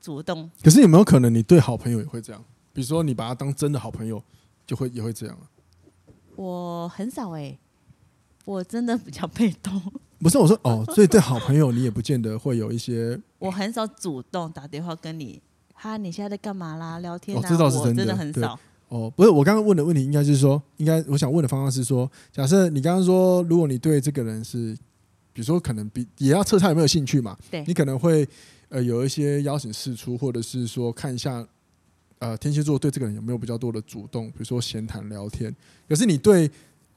[0.00, 0.50] 主动。
[0.60, 2.44] 可是有没有可能你对好朋友也会这样？
[2.72, 4.20] 比如说你把他当真的好朋友，
[4.66, 5.46] 就会也会这样啊？
[6.34, 7.58] 我很少哎、欸。
[8.44, 9.80] 我真的比较被动，
[10.18, 13.16] 不是我说哦，所以对好朋友你也不见得会有一些。
[13.38, 15.40] 我很少主动打电话跟你，
[15.74, 16.98] 哈，你现在在干嘛啦？
[16.98, 17.40] 聊天啊？
[17.40, 18.58] 哦，这倒是真的，真的很少。
[18.88, 24.74] 哦，不是，我刚刚问的问题应该就是说，应该我想问的方向是说，假设你刚刚说，如果你对这个人是，
[25.32, 27.36] 比如说可能比也要测他有没有兴趣嘛？
[27.50, 28.26] 对，你可能会
[28.68, 31.46] 呃有一些邀请试出，或者是说看一下
[32.18, 35.54] 呃天蝎座对这个人有没有比较多的主动，比如说闲谈聊天。
[35.88, 36.50] 可是你对。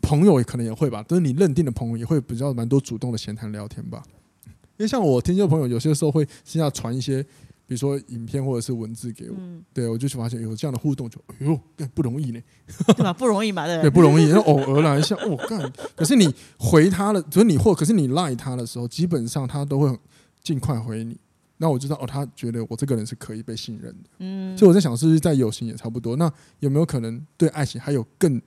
[0.04, 4.02] 朋友也可能也会吧，就是你认定的朋友也会比较蛮多主动的闲谈聊天吧。
[4.46, 7.24] 因为像我天蝎朋友，有些时候会私下传一些，
[7.72, 12.42] 比如说影片或者是文字给我，嗯、对我就去发现有这样的互动就，就哎呦，不容易呢，
[12.98, 13.14] 对吧？
[13.14, 14.26] 不容易嘛，对，对，不容易。
[14.26, 15.72] 然后偶尔来一下，哦，干。
[15.96, 20.00] 可是你回他的，就是你或可是你赖他的时候，基本上他都会
[20.44, 21.18] 尽快回你。
[21.58, 24.10] 那我知道哦，他觉得我这个人是可以被信任的。
[24.20, 26.18] 嗯，所以我在想，是不是在友情也差不多？
[26.18, 26.30] 那
[26.60, 28.42] 有没有可能对爱情还有更？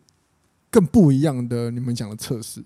[0.70, 2.60] 更不一样的，你们讲的测试。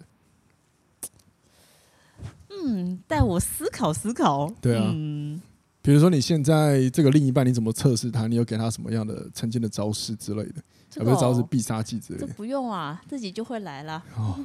[2.49, 4.51] 嗯，带我思考思考。
[4.62, 5.38] 对啊，嗯，
[5.81, 8.27] 比如说你现在这个另一半，你怎么测试他？
[8.27, 10.62] 你有给他什么样的曾经的招式之类的？
[10.97, 12.27] 有没有招式必杀技之类的？
[12.27, 14.03] 这不用啊，自己就会来了。
[14.17, 14.38] 哦，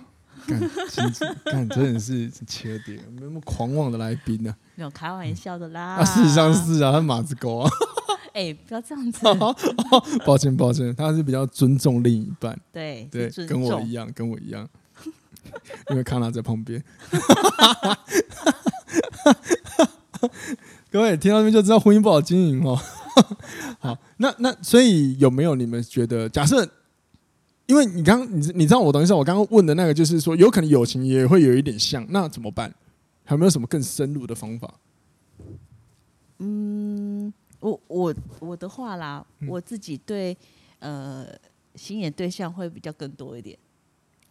[0.48, 0.60] 干，
[1.46, 4.56] 干，真的是缺点，没那么狂妄的来宾呢。
[4.76, 5.96] 没有开玩笑的啦。
[5.96, 7.70] 啊，事实上是啊，他马子狗啊。
[8.34, 9.20] 哎、欸，不要这样子！
[10.26, 12.60] 抱歉，抱歉，他是比较尊重另一半。
[12.72, 14.68] 对对，跟我一样，跟我一样。
[15.92, 16.84] 因为康纳在旁边。
[20.94, 22.80] 各位听到这边就知道婚姻不好经营哦。
[23.82, 26.30] 好，那那所以有没有你们觉得？
[26.30, 26.64] 假设，
[27.66, 32.72] 因为你刚你你知道我等一下，我刚刚问的那个就是说，有可能友情也会有一点像，那怎么办？
[33.24, 34.72] 还有没有什么更深入的方法？
[36.38, 37.34] 嗯。
[37.60, 40.38] 我我我的话啦，嗯、我自己对
[40.78, 41.26] 呃
[41.76, 43.58] 心眼对象会比较更多一点。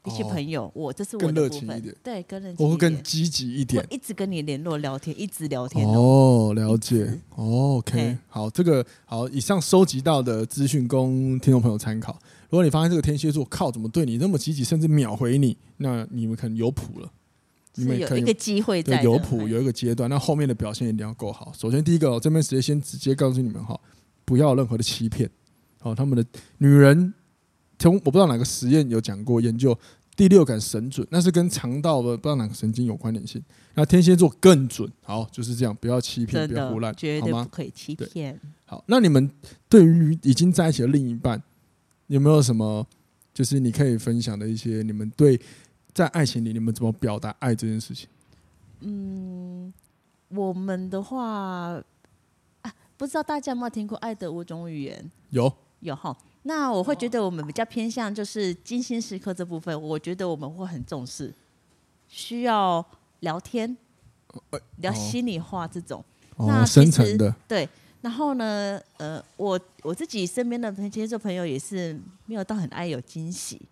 [0.05, 12.19] 一些朋友，哦、我这是我更热情一点，对，更热情，我会更积极一点，一直跟你联络聊天，一直聊天哦，哦，了解哦，OK，好，这个好，以上收集到的资讯供听众朋友参考。
[12.51, 17.09] 如果你发现这个天蝎座靠怎么对你那么积极，甚至秒回你，那你们可能有谱了，
[17.77, 21.53] 你们有一个机会在有谱有一个阶段，那后面的表现一定要够好。
[21.57, 23.79] 首先第一个，我这边直接先直接告诉你们哈，
[24.25, 25.31] 不要有任何的欺骗，
[25.81, 26.27] 好，他们的
[26.59, 27.15] 女人。
[27.83, 29.77] 从我不知道哪个实验有讲过研究
[30.15, 33.43] 第六感神准，那是跟肠道的不知道哪个神经有关联性。
[33.75, 38.39] 那天蝎座更准，好，就是这样，不要欺骗，不要胡乱，绝对不可以欺骗。
[38.67, 39.29] 好，那你们
[39.69, 41.43] 对于已经在一起的另一半，
[42.07, 42.87] 有没有什么
[43.35, 45.41] 就是你可以分享的一些你们对
[45.93, 48.09] 在爱情里你们怎么表达爱这件事情？
[48.81, 49.73] 嗯，
[50.29, 51.83] 我们的话，
[52.61, 55.03] 啊，不知道大家有没有听过《爱的五种语言》？
[55.31, 56.17] 有，有哈。
[56.45, 61.33] 那我会觉得我们比较偏向就是精心时刻这部分，我觉得我们会很重视，
[62.09, 62.85] 需要
[63.21, 63.77] 聊天，
[64.79, 66.05] 聊心里话这种。
[66.37, 67.69] 哦、那深层的对。
[68.01, 73.63] 然后呢，呃，我我自己身边的天蝎座朋友也是没有到很爱有惊喜。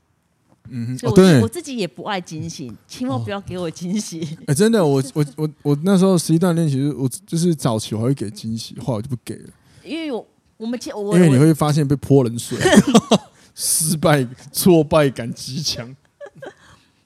[0.68, 4.20] 嗯，所以我、哦、对我自己也不爱惊喜，千万不要给我惊喜。
[4.46, 9.50] 哎、欸，真的，我 我我我那时候十一段练习，我就是早期我还会给惊喜，后来我就不给了，
[9.82, 10.24] 因为我。
[10.60, 12.58] 我们我因为你会发现被泼冷水，
[13.56, 15.96] 失败挫败感极强。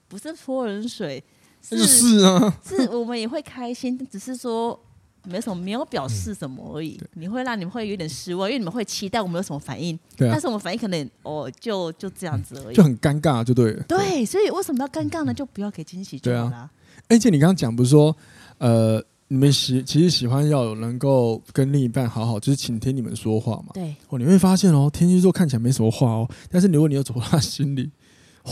[0.09, 1.23] 不是泼冷水，
[1.61, 4.77] 是是啊，是我们也会开心，只是说
[5.23, 6.99] 没什么，没有表示什么而已。
[7.01, 13.81] 嗯、你会让你们会有点失望，因为你们会期待我们有什么反应，但是我们反应可能哦，就就这样子而已，就很尴尬，就对了。
[13.87, 15.33] 对，所以为什么要尴尬呢？
[15.33, 16.69] 就不要给惊喜就好了。
[17.07, 18.13] 而且、啊、你刚刚讲不是说
[18.57, 19.01] 呃。
[19.35, 23.73] 你们喜其实喜欢要有能够跟另一半好好，就是倾听你们说话嘛。
[23.73, 23.93] 对。
[24.07, 27.91] 哦，你会发现哦，天蝎座看起来没什么话哦，但是如果你要走到他心里，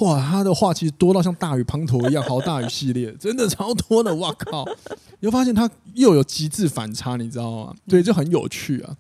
[0.02, 4.14] 哇，他的话其实多到像大雨滂沱一样，好大雨系列， 真的超多的。
[4.16, 4.66] 哇靠！
[5.22, 7.74] 你会发现他又有极致反差，你知道吗？
[7.88, 8.98] 对，就很有趣啊。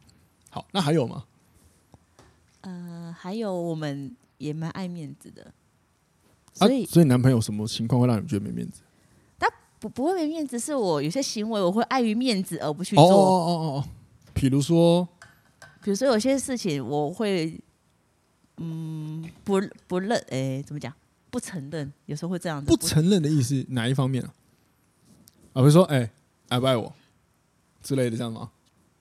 [0.51, 1.25] 好，那还有吗？
[2.61, 5.51] 呃，还有我们也蛮爱面子的，
[6.53, 8.79] 所以、啊、所以男朋友什么情况会让你觉得没面子？
[9.83, 13.03] 不不会没面子，是我有些行为我会碍于面子而不去做。
[13.03, 13.85] 哦哦哦哦，
[14.33, 15.05] 比如说，
[15.83, 17.59] 比如说有些事情我会，
[18.55, 20.93] 嗯，不不认，哎，怎么讲？
[21.29, 22.67] 不承认，有时候会这样子。
[22.67, 24.33] 不承认的意思哪一方面啊？
[25.51, 26.09] 啊，比如说，哎，
[26.47, 26.93] 爱不爱我
[27.81, 28.51] 之类的，这样吗？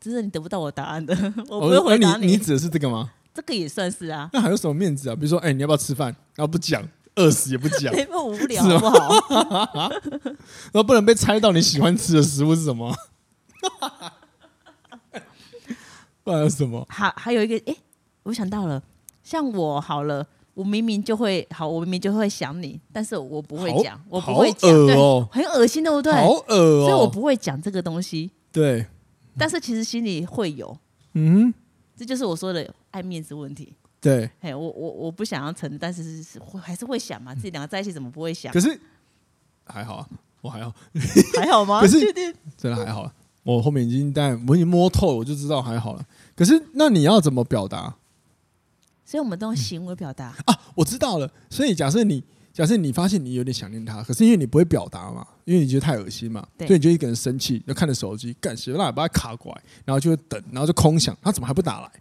[0.00, 1.14] 只是你得不到我答案的，
[1.48, 2.26] 我不会回答你。
[2.26, 3.12] 你指的是这个吗？
[3.32, 4.28] 这个也算是啊。
[4.32, 5.14] 那还有什么面子啊？
[5.14, 6.08] 比如说，哎，你要不要吃饭？
[6.34, 6.82] 然后不讲。
[7.16, 9.90] 饿死也不讲， 那么无聊好不好？
[10.72, 12.92] 然后不能被猜到你喜欢吃的食物是什么？
[16.24, 16.84] 不然有什么？
[16.88, 17.78] 还还有一个，哎、欸，
[18.22, 18.82] 我想到了，
[19.22, 26.12] 像我好了，我明明就会好，我明明就会想你，但是我不会讲，我不会讲，哦、对，很恶心，对不对？
[26.12, 28.30] 好恶哦，所以我不会讲这个东西。
[28.52, 28.86] 对，
[29.36, 30.76] 但是其实心里会有，
[31.14, 31.52] 嗯，
[31.96, 33.74] 这就是我说的爱面子问题。
[34.02, 38.52] 对，哎，我我我不想要承认，但是是会还是会想嘛，自己两个在一起怎么不会想？
[38.52, 38.76] 可是
[39.64, 40.08] 还好啊，
[40.40, 40.74] 我还好，
[41.40, 41.80] 还好吗？
[41.80, 42.00] 可是
[42.56, 46.04] 真的还好啊，我后面已经但我已经摸透，我就知道还好了。
[46.34, 47.94] 可是那你要怎么表达？
[49.04, 51.30] 所以我们都用行为表达、嗯、啊，我知道了。
[51.48, 61.92] 所以假设你假设你发现你有点想念他，可是因为你不会表达嘛，因为你觉得太恶心嘛，对所以你就一个人生气，就看着手机，干谁那也把他卡过来，然后就会等，然后就空想，他怎么还不打来？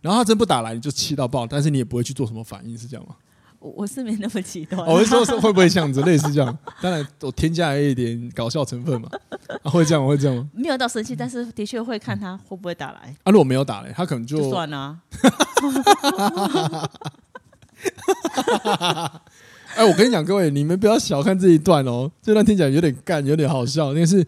[0.00, 3.16] 然后他真不打来，你就气到爆，但是你也不会去做什么反应，是这样吗？
[3.58, 4.80] 我我是没那么极端。
[4.86, 6.58] 我是说，是会不会像子 类似这样？
[6.80, 9.08] 当然，我添加了一点搞笑成分嘛。
[9.64, 10.48] 啊，会这样，会这样吗？
[10.54, 13.12] 没有到生气，但是的确会看他会不会打来。
[13.24, 15.00] 啊，如果没有打来，他可能就，就算了、啊。
[19.74, 24.24] 哎，我跟你讲，各位，你们不要小看这一段哦，这段听起来有点干，有点好笑，但是。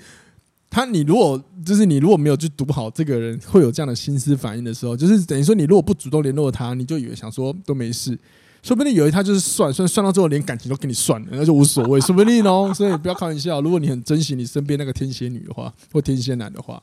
[0.71, 8.17] 他，你如果就是你如果没有去读好这个人会有这样的心思反应的时候，就是等于说你如果不主动联络他，你就以为想说都没事，
[8.63, 12.71] 说不定以为他就是算算算到最后连感情都跟你算了，那就无所谓，说不定哦。
[12.77, 16.81] 所以不要开玩笑，如果你很珍惜你身边那个天蝎女的话，或天蝎男的话，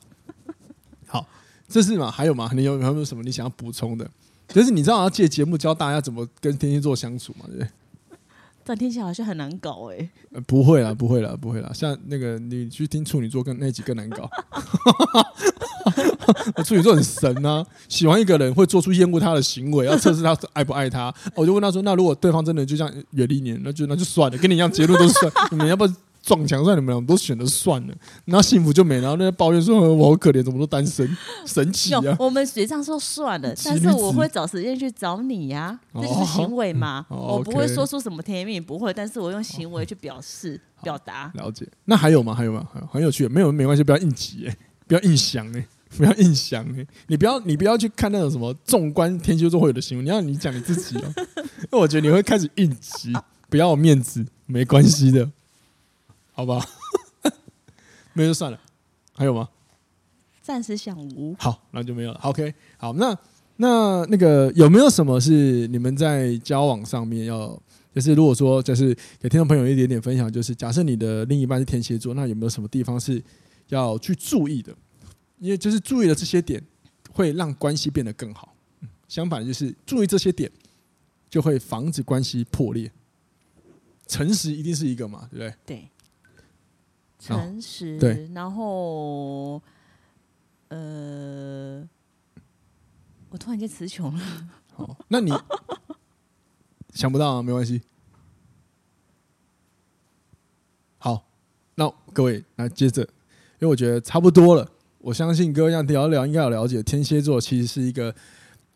[1.06, 1.26] 好，
[1.70, 2.12] 这是嘛？
[2.12, 2.52] 还有嘛？
[2.54, 4.06] 你有有没有什么你想要补充的？
[4.50, 7.46] 就是你知道要借节目教大家怎么跟天蝎座相处嘛？
[7.48, 7.70] 对不对？
[8.68, 11.72] 但听起来好像很难搞哎、欸呃，不会啦，不会啦，不会啦。
[11.74, 14.30] 像那个你去听处女座跟那几更难搞，
[16.66, 21.14] 处女座很神啊，喜欢一个人会做出厌恶他的行为，要测试他爱不爱他。
[21.34, 25.88] 我就问他说：“那如果对方真的就像远离你，那就那就算了，跟你一样结论都是算，你们要不
[26.28, 27.94] 撞墙，算你们俩都选了算了，
[28.26, 31.10] 然后幸福就没，然后那抱怨说我好可怜，怎么都单身，
[31.48, 32.02] 神奇啊！
[32.20, 37.06] 我们学长说算了， 但是我会找时间去找你呀、啊，这就是行为嘛。
[37.10, 41.32] 我不会说出什么甜言蜜语，不会，但是我用行为去表示表达。
[41.36, 41.66] 了解。
[41.86, 42.36] 那还有吗？
[42.36, 42.68] 还有吗？
[42.74, 45.66] 还有很有趣，没有没关系，不要硬挤哎，不要硬想哎，
[45.98, 53.14] 不要硬想哎，你不要你不要去看那种什么纵观天蝎座会有的行为，你要你讲你自己哦，因为我觉得你会开始硬急，
[53.50, 55.32] 不要面子，没关系的。
[56.38, 56.64] 好吧，
[58.14, 58.62] 没有就算了。
[59.16, 59.50] 还有吗？
[60.44, 61.36] 暂时想无。
[61.40, 62.20] 好，那就没有了。
[62.22, 63.18] OK，好，那
[63.56, 67.60] 那那个有没有什么是你们在交往上面要，
[67.92, 73.20] 就是如果说就是给听众朋友一点点分享，就是假设你的另一半是天蝎座，那有没有什么地方是
[73.70, 74.72] 要去注意的？
[75.40, 76.64] 因为就是注意了这些点，
[77.14, 78.56] 会让关系变得更好。
[79.08, 80.52] 相反，就是注意这些点，
[81.32, 82.92] 就会防止关系破裂。
[84.06, 85.54] 诚实一定是一个嘛，对不对？
[85.66, 85.90] 对。
[87.20, 87.98] 诚实，
[88.34, 89.62] 然后，
[90.68, 91.88] 呃，
[93.30, 94.50] 我突然间词穷了。
[94.74, 95.34] 好，那你
[96.94, 97.82] 想不到啊，没关系。
[101.00, 101.28] 好，
[101.76, 103.10] 那各位来接着，因
[103.62, 104.70] 为我觉得差不多了。
[105.00, 108.14] 我相信各位这样聊一聊，应该有了解，天蝎座其实是一个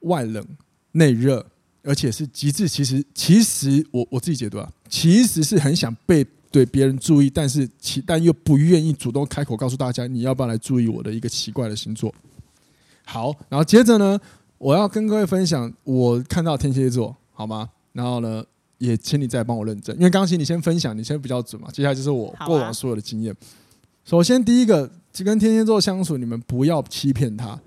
[0.02, 0.46] 外冷
[0.94, 1.46] 内热，
[1.84, 2.68] 而且是极致。
[2.68, 6.26] 其实，其实我我自己解读啊，其实是很想被。
[6.52, 12.14] 对别人注意，但是其但又不愿意主动开口告诉大家，你要不要来注意我的一个奇怪的星座？
[13.06, 14.20] 好，然后接着呢，
[14.58, 17.70] 我要跟各位分享我看到天蝎座，好吗？
[17.94, 18.44] 然后呢，
[18.78, 21.70] 也请你再帮我认证，因为刚才你先分享，你先比较准嘛。
[21.72, 23.36] 接下来就是我过往所有的经验。
[24.04, 27.60] 首先，第一个，就跟天蝎座相处，你们不要欺骗他，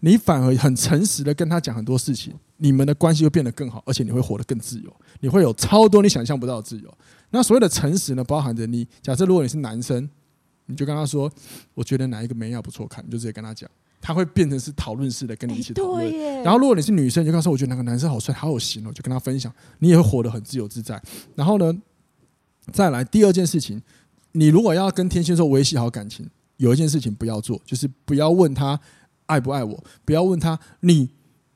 [0.00, 6.92] 你反而很诚实的跟他讲很多事情，你们的关系会变得更好，而且你会活得更自由，你会有超多你想象不到的自由。
[7.30, 10.08] 那所谓的诚实呢，包含着你假设如果你是男生，
[10.66, 11.30] 你就跟他说，
[11.74, 13.68] 我觉得哪一个美亚不错看，你就直接跟他讲，
[14.00, 16.42] 他会变成是讨论式的跟你一起讨论。
[16.42, 21.00] 然后如果你是女生，你就跟他说，我觉得哪个男生好帅，好有型哦，就跟他分享，你也会活得很自由自在。
[21.34, 21.74] 然后呢，
[22.72, 23.82] 再来第二件事情，
[24.32, 28.78] 你如果要跟天蝎座维系好感情，有一件事情不要做，就是不要问他
[29.26, 31.10] 爱不爱我，不要问他你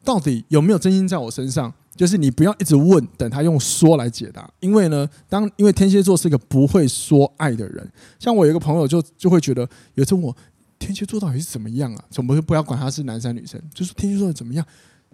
[0.05, 1.73] 到底有没有真心在我身上。
[1.95, 7.87] 就是你不要一直问，等他用说来解答，因为呢，当因为天蝎座是一个不会说爱的人，
[8.19, 10.37] 像我有一个朋友就就会觉得，有时候我
[10.79, 12.05] 天蝎座到底是怎么样啊？
[12.11, 14.67] 怎么会不要管他是男生女生，就是天蝎座怎么样？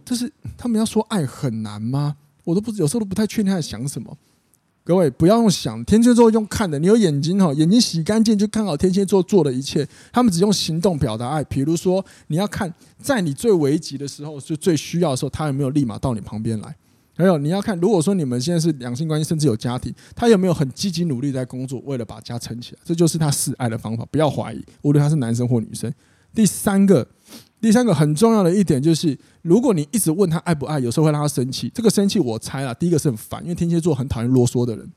[0.05, 2.17] 就是他们要说爱很难吗？
[2.45, 4.17] 我都不有时候都不太确定他在想什么。
[4.89, 9.87] 各位不要用想，天蝎座用看的，你有眼睛哈，眼睛洗干净就看好天蝎座做的一切。
[10.11, 16.75] 他们只用行动表达爱，比如说你要看，在你最危急的时候，就最需要的时候，他有没有立马到你旁边来？
[17.15, 22.79] 还有你要看，如果说你们现在是两性关系，甚至有家庭，他有没有很积极努力在工作，为了把家撑起来？
[22.83, 24.07] 这就是他示爱的方法。
[24.11, 25.93] 不要怀疑，无论他是男生或女生。
[26.35, 27.07] 第三个。
[27.61, 31.69] 第三个很重要的一点就是，如果你一直问他爱不爱，有时候会让他生气。
[31.75, 34.89] 这个生气我猜啊，第一个是很烦，因为天蝎座很讨厌啰嗦的人。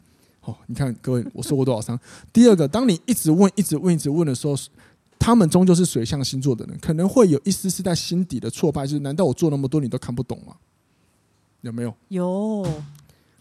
[0.42, 2.00] 哦，你看各位，我受过多少伤？
[2.32, 4.56] 第二个，当你一直问、一直问、一直问的时候，
[5.18, 10.54] 他们终究是水象星座的人，可能会有一丝丝在心底的挫败，就是难道我做那么多你都看不懂吗？
[11.62, 11.94] 有没有？
[12.10, 12.28] 有，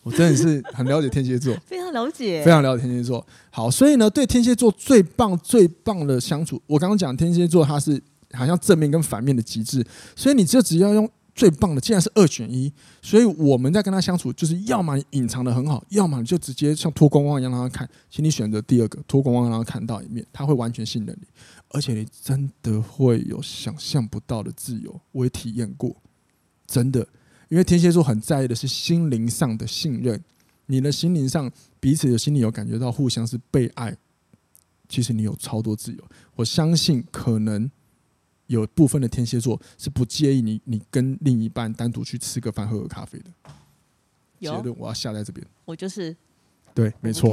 [0.02, 3.26] 我真的是很了解天蝎座，非常了解，非常了解天蝎座。
[3.50, 8.02] 好，所以呢，对天蝎座最棒、最棒的相处，我刚刚讲天蝎座他是。
[8.32, 21.26] 好像正面跟反面的极致，所以你这只要用最棒的，既然是二选一，所以我们在跟他相处，就是要么隐藏的很好，要么你就直接像脱光光一样让他看，请你选择第二个，脱光光让他看到一面，他会完全信任你，
[21.70, 25.96] 而且你真的会有想象不到的自由，我也体验过，
[26.66, 27.06] 真的，
[27.48, 30.22] 因为天蝎座很在意的是心灵上的信任，
[30.66, 33.96] 你的心灵上彼此的心里有感觉到互相是被爱，
[34.88, 36.04] 其实你有超多自由，
[36.34, 37.70] 我相信可能。
[38.50, 43.26] 有部分的天蝎座是不介意你你跟另一半单独去吃个饭喝个咖啡的。
[44.40, 45.46] 结论我要下在这边。
[45.64, 46.16] 我就是。
[46.74, 47.32] 对，没错。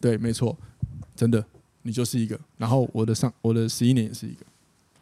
[0.00, 0.56] 对，没错。
[1.14, 1.44] 真的，
[1.82, 2.40] 你就是一个。
[2.56, 4.46] 然后我的上我的十一年也是一个。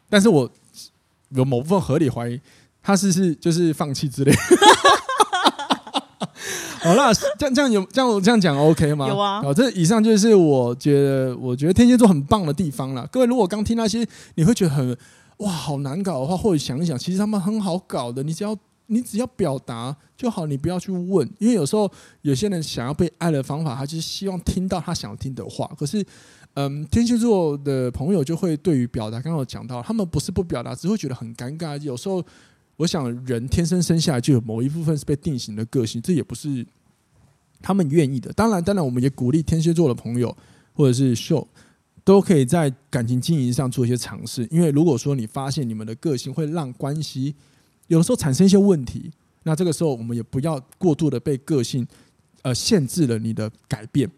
[0.09, 0.51] 但是我
[1.29, 2.41] 有某部分合理怀疑
[2.83, 4.33] 他是是就是放弃之类。
[6.83, 9.07] 好啦，这样这样有这样我这样讲 OK 吗？
[9.07, 9.41] 有啊。
[9.41, 13.07] 好，这以上就是我觉得我觉得天蝎座很棒的地方了。
[13.07, 14.97] 各位如果刚听那些，你会觉得很。
[15.37, 18.23] 哇，好难搞的话，或者想一想，其实他们很好搞的。
[18.23, 18.57] 你只要
[18.87, 21.91] 你只要表达就好，你不要去问，因为有时候
[22.23, 25.69] 有些人想要被爱的方法，他就是希望听到他想听的话。
[25.77, 26.03] 可是，
[26.55, 31.79] 嗯，天蝎座的朋友就会对于表达，刚刚有讲到，他们不是不表达，只会觉得很尴尬。
[31.81, 32.23] 有时候，
[32.77, 36.65] 我想人天生生下来就有某一部分是被定型的个性，这也不是
[37.61, 38.33] 他们愿意的。
[38.33, 40.35] 当然，当然，我们也鼓励天蝎座的朋友。
[40.77, 41.47] 或者是秀，
[42.07, 44.47] 都可以在感情经营上做一些尝试。
[44.49, 47.35] 因为如果说你发现你们的个性会让关系
[47.87, 49.11] 有的时候产生一些问题，
[49.43, 51.85] 那这个时候我们也不要过度的被个性
[52.43, 54.09] 呃限制了你的改变。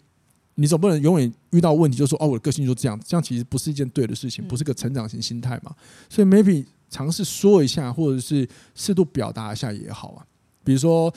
[0.54, 5.76] 你总不能永远遇到问题就说哦，我的个性就这样，这样其实不是一件对的事情，不是个成长型心态嘛。
[6.08, 10.24] 所以 maybe 尝试说一下，或者是适度表达一下也好啊。
[10.64, 11.12] 比如说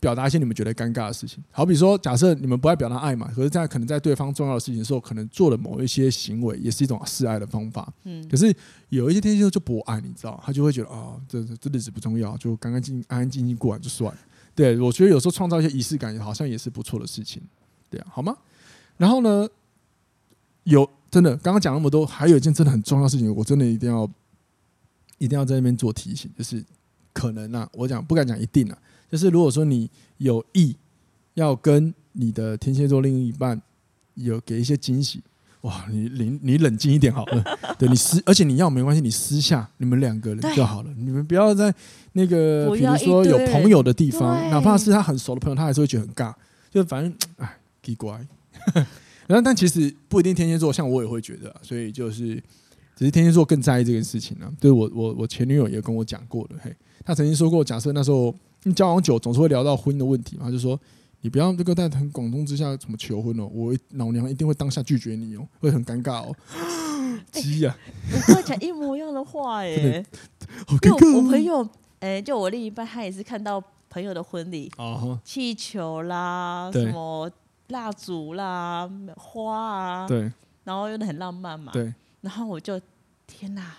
[0.00, 7.92] 表达一些你们觉得尴尬的事情，好比说假设你们不爱表达爱嘛，可是在可能在对方重要的事情的时候，可能做了某一些行为，也是一种示爱的方法。
[8.04, 8.26] 嗯。
[8.28, 8.54] 可是
[8.90, 14.18] 有一些天蝎座就不爱，你知道，他就会觉得哦，这这日子不重要，就干干净净、安安静静过完就算了。
[14.54, 17.42] 对，我觉得有时候创造一些仪式感，好像也是不错的事情。
[17.90, 18.36] 对啊，好吗？
[18.96, 19.48] 然后呢，
[20.64, 24.08] 有真的刚刚讲那么多，还有一件真的很重要的事情，我真的一定要
[25.18, 26.64] 一定要在那边做提醒，就是
[27.18, 28.78] 可能啊，我讲不敢讲一定啊，
[29.10, 30.76] 就是如果说你有意
[31.34, 33.60] 要跟你的天蝎座另一半
[34.14, 35.20] 有给一些惊喜，
[35.62, 37.44] 哇，你你你冷静一点好了，
[37.76, 41.74] 对你私，而且你要没关系，你私下你们两个人就好了，你们不要在
[42.12, 46.32] 那个比如说有朋友的地方，哪怕是他很熟的朋友，他还是会觉得很尬，
[46.70, 48.24] 就反正哎，奇怪。
[49.28, 52.42] 然后，但其实不一定天蝎座，像我也会觉得，所以就是，
[52.98, 54.52] 只是天蝎座更在意这件事情呢。
[54.60, 56.74] 对我，我我前女友也跟我讲过的，嘿，
[57.04, 58.34] 她曾经说过，假设那时候
[58.64, 60.76] 你交往久，总是会聊到婚姻的问题嘛，就说
[61.20, 66.34] 你不要这个在很广东之下怎么求婚哦，我老娘一定会当下拒绝你哦，会很尴尬哦。
[67.30, 67.76] 鸡呀，
[68.12, 70.04] 我跟我讲一模一样的话 耶，
[70.66, 71.16] 好尴尬。
[71.16, 71.68] 我朋友，
[72.00, 74.70] 哎，就我另一半，他也是看到朋友的婚礼，
[75.22, 77.30] 气球啦，什么。
[77.68, 80.32] 蜡烛啦，花啊，对，
[80.64, 82.80] 然后用的很浪漫嘛，对，然后我就
[83.26, 83.74] 天哪，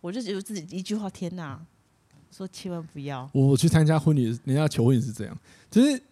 [0.00, 1.60] 我就觉得自己一句话天哪，
[2.30, 3.28] 说千万不要。
[3.32, 5.38] 我去参加婚礼，人家求婚也是这样，
[5.70, 6.02] 其实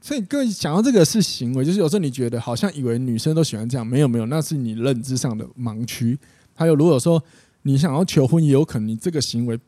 [0.00, 6.18] 所以各位讲到这个是行为，就是有时候你觉得好像以为女生都喜欢这样，没有没有，那是你认知上的盲区。
[6.54, 7.22] 还有如果说
[7.62, 9.58] 你想要求婚，也有可能你这个行为。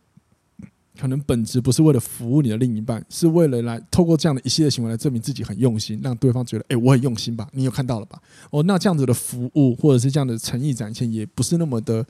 [0.98, 7.48] 可能本质不是为了服务你的另一半，是为了来透过这样的一系列行为来证明自己很用心，让对方觉得，哎，我很用心吧？
[7.52, 8.20] 你有看到了吧？
[8.50, 12.06] 哦，那这样子的服务或者是这样的诚意展现，也不是那么的，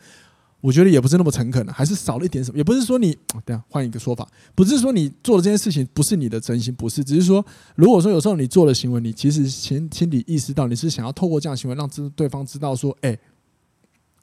[0.60, 2.58] 我觉得也不是那么诚恳的，还是少了一点什么。
[2.58, 3.16] 也不是说你，
[3.46, 7.44] 等下换一个说法，不是说你做的这件事情不是你的真心，不是，只是说，
[7.76, 13.18] 如果说有时候你做的行为，你其实心心里意识到你是想要透过这样行为让知对方知道说，哎。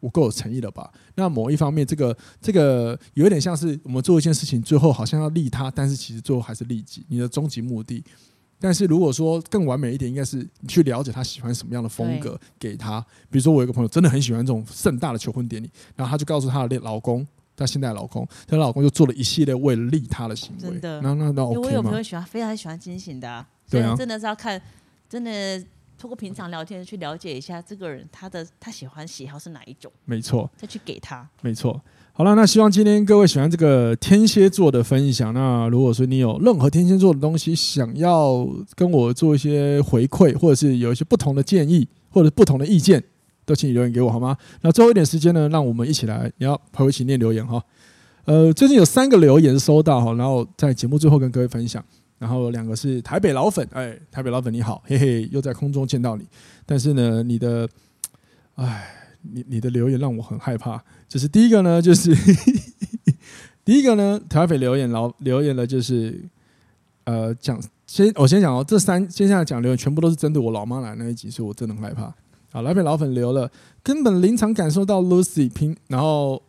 [0.02, 0.91] 我够有诚意了吧？
[1.16, 8.04] 那某一方面，这个这个有一点像是我们做一件事情，最后好像要利他，但是其实最后还是利己，你的终极目的。
[8.60, 12.99] 但是如果说更完美一点，应该是你去了解他喜欢什么样的风格，给他。
[13.30, 17.26] 比如说，我有一个朋友真的很喜欢这种盛大的求婚典礼，然后他就告诉他的老公，
[17.56, 20.62] 他现在的老公，他老公就做了一系列为了利他的行为。
[20.62, 21.68] 真的，那那那 OK 吗？
[21.68, 24.62] 我有朋友喜欢，非常喜欢惊喜的、啊，对啊，真的是要看，
[25.10, 25.64] 真的。
[26.02, 29.91] 通过平常聊天去了解一下这个人，他的他喜欢喜好是哪一种？
[30.06, 31.30] 没错，再去给他。
[31.43, 31.80] 没错。
[32.12, 35.32] 好了，那希望今天各位喜欢这个天蝎座的分享。
[35.32, 43.04] 那如果说你有任何天蝎座的东西想要跟我做一些回馈，或者是有一些不同的建议或者不同的意见，
[43.45, 44.36] 都请你留言给我好吗？
[44.62, 47.64] 那最后一点时间呢，让我们一起来，你要陪我一起念留言哈。
[48.26, 51.86] 呃，最近有三个留言收到哈，然后在节目最后跟各位分享。
[52.22, 56.24] 然后两个是台北老粉，哎，台北老粉你好，嘿嘿，又在空中见到你。
[56.67, 57.67] 但是呢，你的，
[58.53, 58.93] 哎，
[59.24, 60.80] 你你的留言让我很害怕。
[61.09, 62.15] 就是第一个呢，就是
[63.65, 66.24] 第一个呢，台北留言老留言的就是，
[67.05, 72.03] 呃，讲先我先讲哦，这三接下来讲留言全部都是针对我老妈来那一集，所以我真的很害怕。
[72.51, 73.51] 啊，台北老粉留了，
[73.82, 76.43] 根本临场感受到 Lucy 拼，然后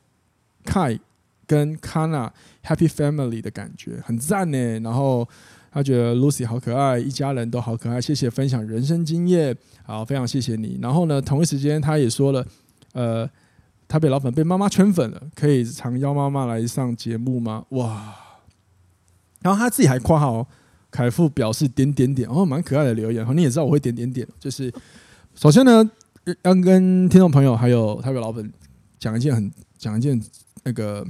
[0.66, 0.98] Kai
[1.46, 2.30] 跟 Kana
[2.64, 4.80] Happy Family 的感觉，很赞呢。
[4.80, 5.28] 然后。
[5.74, 7.98] 他觉得 Lucy 好可爱，一家人都好可爱。
[7.98, 10.78] 谢谢分享人生经验，好，非常谢谢你。
[10.82, 12.46] 然后呢，同一时间他也说了，
[12.92, 13.26] 呃，
[13.88, 17.64] 台北老粉被妈妈圈粉了，可以常邀妈妈来上节目吗？
[17.70, 18.14] 哇！
[19.40, 20.46] 然后他自己还夸号
[20.90, 23.26] 凯富表示点点点，哦，蛮可爱的留言。
[23.34, 24.70] 你也知道我会点点点，就是
[25.34, 25.90] 首先呢，
[26.42, 28.52] 要跟听众朋友还有台北老粉
[28.98, 30.20] 讲一件很讲一件
[30.64, 31.02] 那个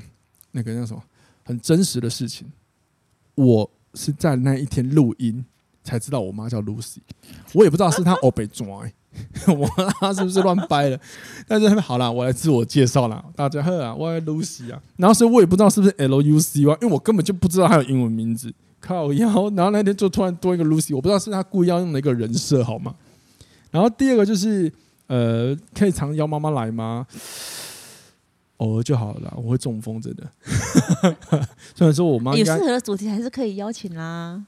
[0.53, 1.03] 那个叫什么
[1.45, 2.51] 很真实的事情，
[3.35, 3.71] 我。
[3.95, 5.45] 是在那一天录音
[5.85, 6.97] 才知道我妈叫 Lucy，
[7.53, 8.67] 我也不知道是她 哦被抓，
[9.55, 9.69] 我
[10.01, 10.99] 她是不是乱掰了？
[11.47, 14.83] 但是好了，我来自我介绍了，大家好啊，我叫 Lucy 啊。
[14.97, 18.51] 然后所以我也不知道是不是 L U C Y，因为我根本就不知道她有英文名字，
[18.81, 19.27] 靠腰。
[19.51, 22.95] 然后那天就突然多一个 Lucy，我不知道是她故意要用的一个人设好吗？
[23.71, 24.73] 然后第二个就是
[25.09, 27.07] 呃，可以常邀妈妈来吗？
[28.63, 30.31] 偶尔就好了，我会中风，真的。
[31.75, 34.41] 虽然说我妈有适合的主题还是可以邀请啦，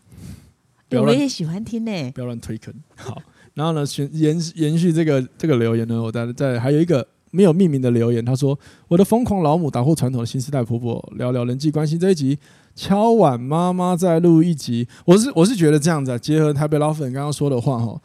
[0.90, 2.10] 我也喜欢听呢。
[2.12, 2.72] 不要乱推坑。
[2.94, 3.20] 好，
[3.54, 8.56] 然后呢，延延续这个这个留言呢，我在在还有一个没有命名的留言，他说
[8.86, 12.38] ：“我的疯狂老母打破传统的新时代婆婆，聊聊人际关系这一集。”
[12.76, 18.00] 敲碗妈妈再录一集，我是我是觉得这样子啊，结合台北老粉刚刚说的话哈，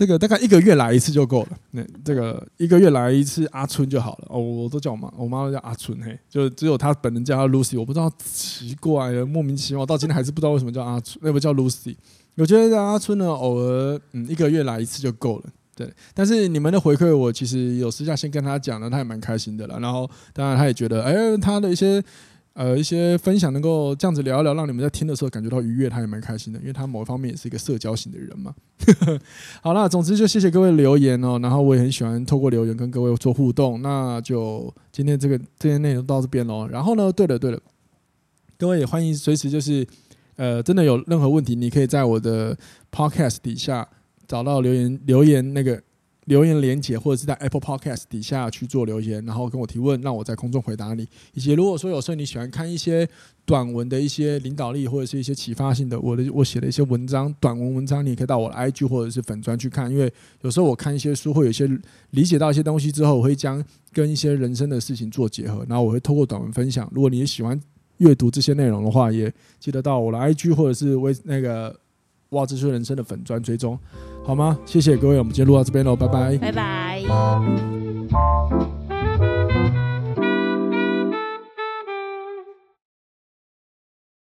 [0.00, 1.48] 这个大概一个月来一次就够了。
[1.72, 4.28] 那这个一个月来一次阿春就好了。
[4.30, 11.94] 哦，我都叫我妈，我妈都叫阿春嘿，就只有她本人叫她 Lucy，我不知道奇怪的莫名其妙，到今天还是不知道为什么叫阿春，那不叫 Lucy。
[12.36, 15.44] 我觉得阿春呢，偶尔嗯一个月来一次就够了。
[15.76, 19.78] 对，但是你们的回馈我其实有私下先跟他讲了，他也蛮开心的了。
[19.80, 22.02] 然后当然他也觉得，哎，他的一些。
[22.52, 28.54] 呃，一些分享能够这样子聊一聊，让你们在听的时候感觉到愉悦，他也蛮开心的，因为他某一方面也是一个社交型的人嘛。
[29.62, 33.80] 好了，总之就谢谢各位留言哦，然后我也很喜欢透过留言跟各位做互动。
[33.82, 36.66] 那就今天这个这些内容到这边喽。
[36.66, 37.60] 然后呢，对了对了，
[38.58, 39.86] 各位也欢迎随时就是
[40.36, 42.58] 呃，真的有任何问题，你可以在我的
[42.90, 43.88] podcast 底下
[44.26, 45.80] 找到留言留言那个。
[46.30, 51.04] 留言连结，或者是在 Apple Podcast 底下去做留言，然后跟我提问，让我在空中回答你。
[51.34, 53.06] 以及如果说有时候你喜欢看一些
[53.44, 59.90] 短文的一些领导力或者是一些启发性的，我的我写的一些文章，短文文章，你可以到我的 IG 或者是粉专去看。
[59.90, 60.12] 因为
[60.42, 61.68] 有时候我看一些书，会有一些
[62.10, 63.60] 理解到一些东西之后，我会将
[63.92, 66.88] 跟一些人生的事情做结合，然后我会透过短文分享。
[66.94, 67.60] 如果你也喜欢
[67.96, 71.76] 阅读这些内容的话，也记得到我的 IG 或者是微那个。
[72.30, 72.46] 哇！
[72.46, 73.76] 这是人生的粉专追踪，
[74.22, 74.58] 好吗？
[74.64, 76.38] 谢谢各位我们今天录到这边喽拜拜。
[76.38, 77.02] 拜拜。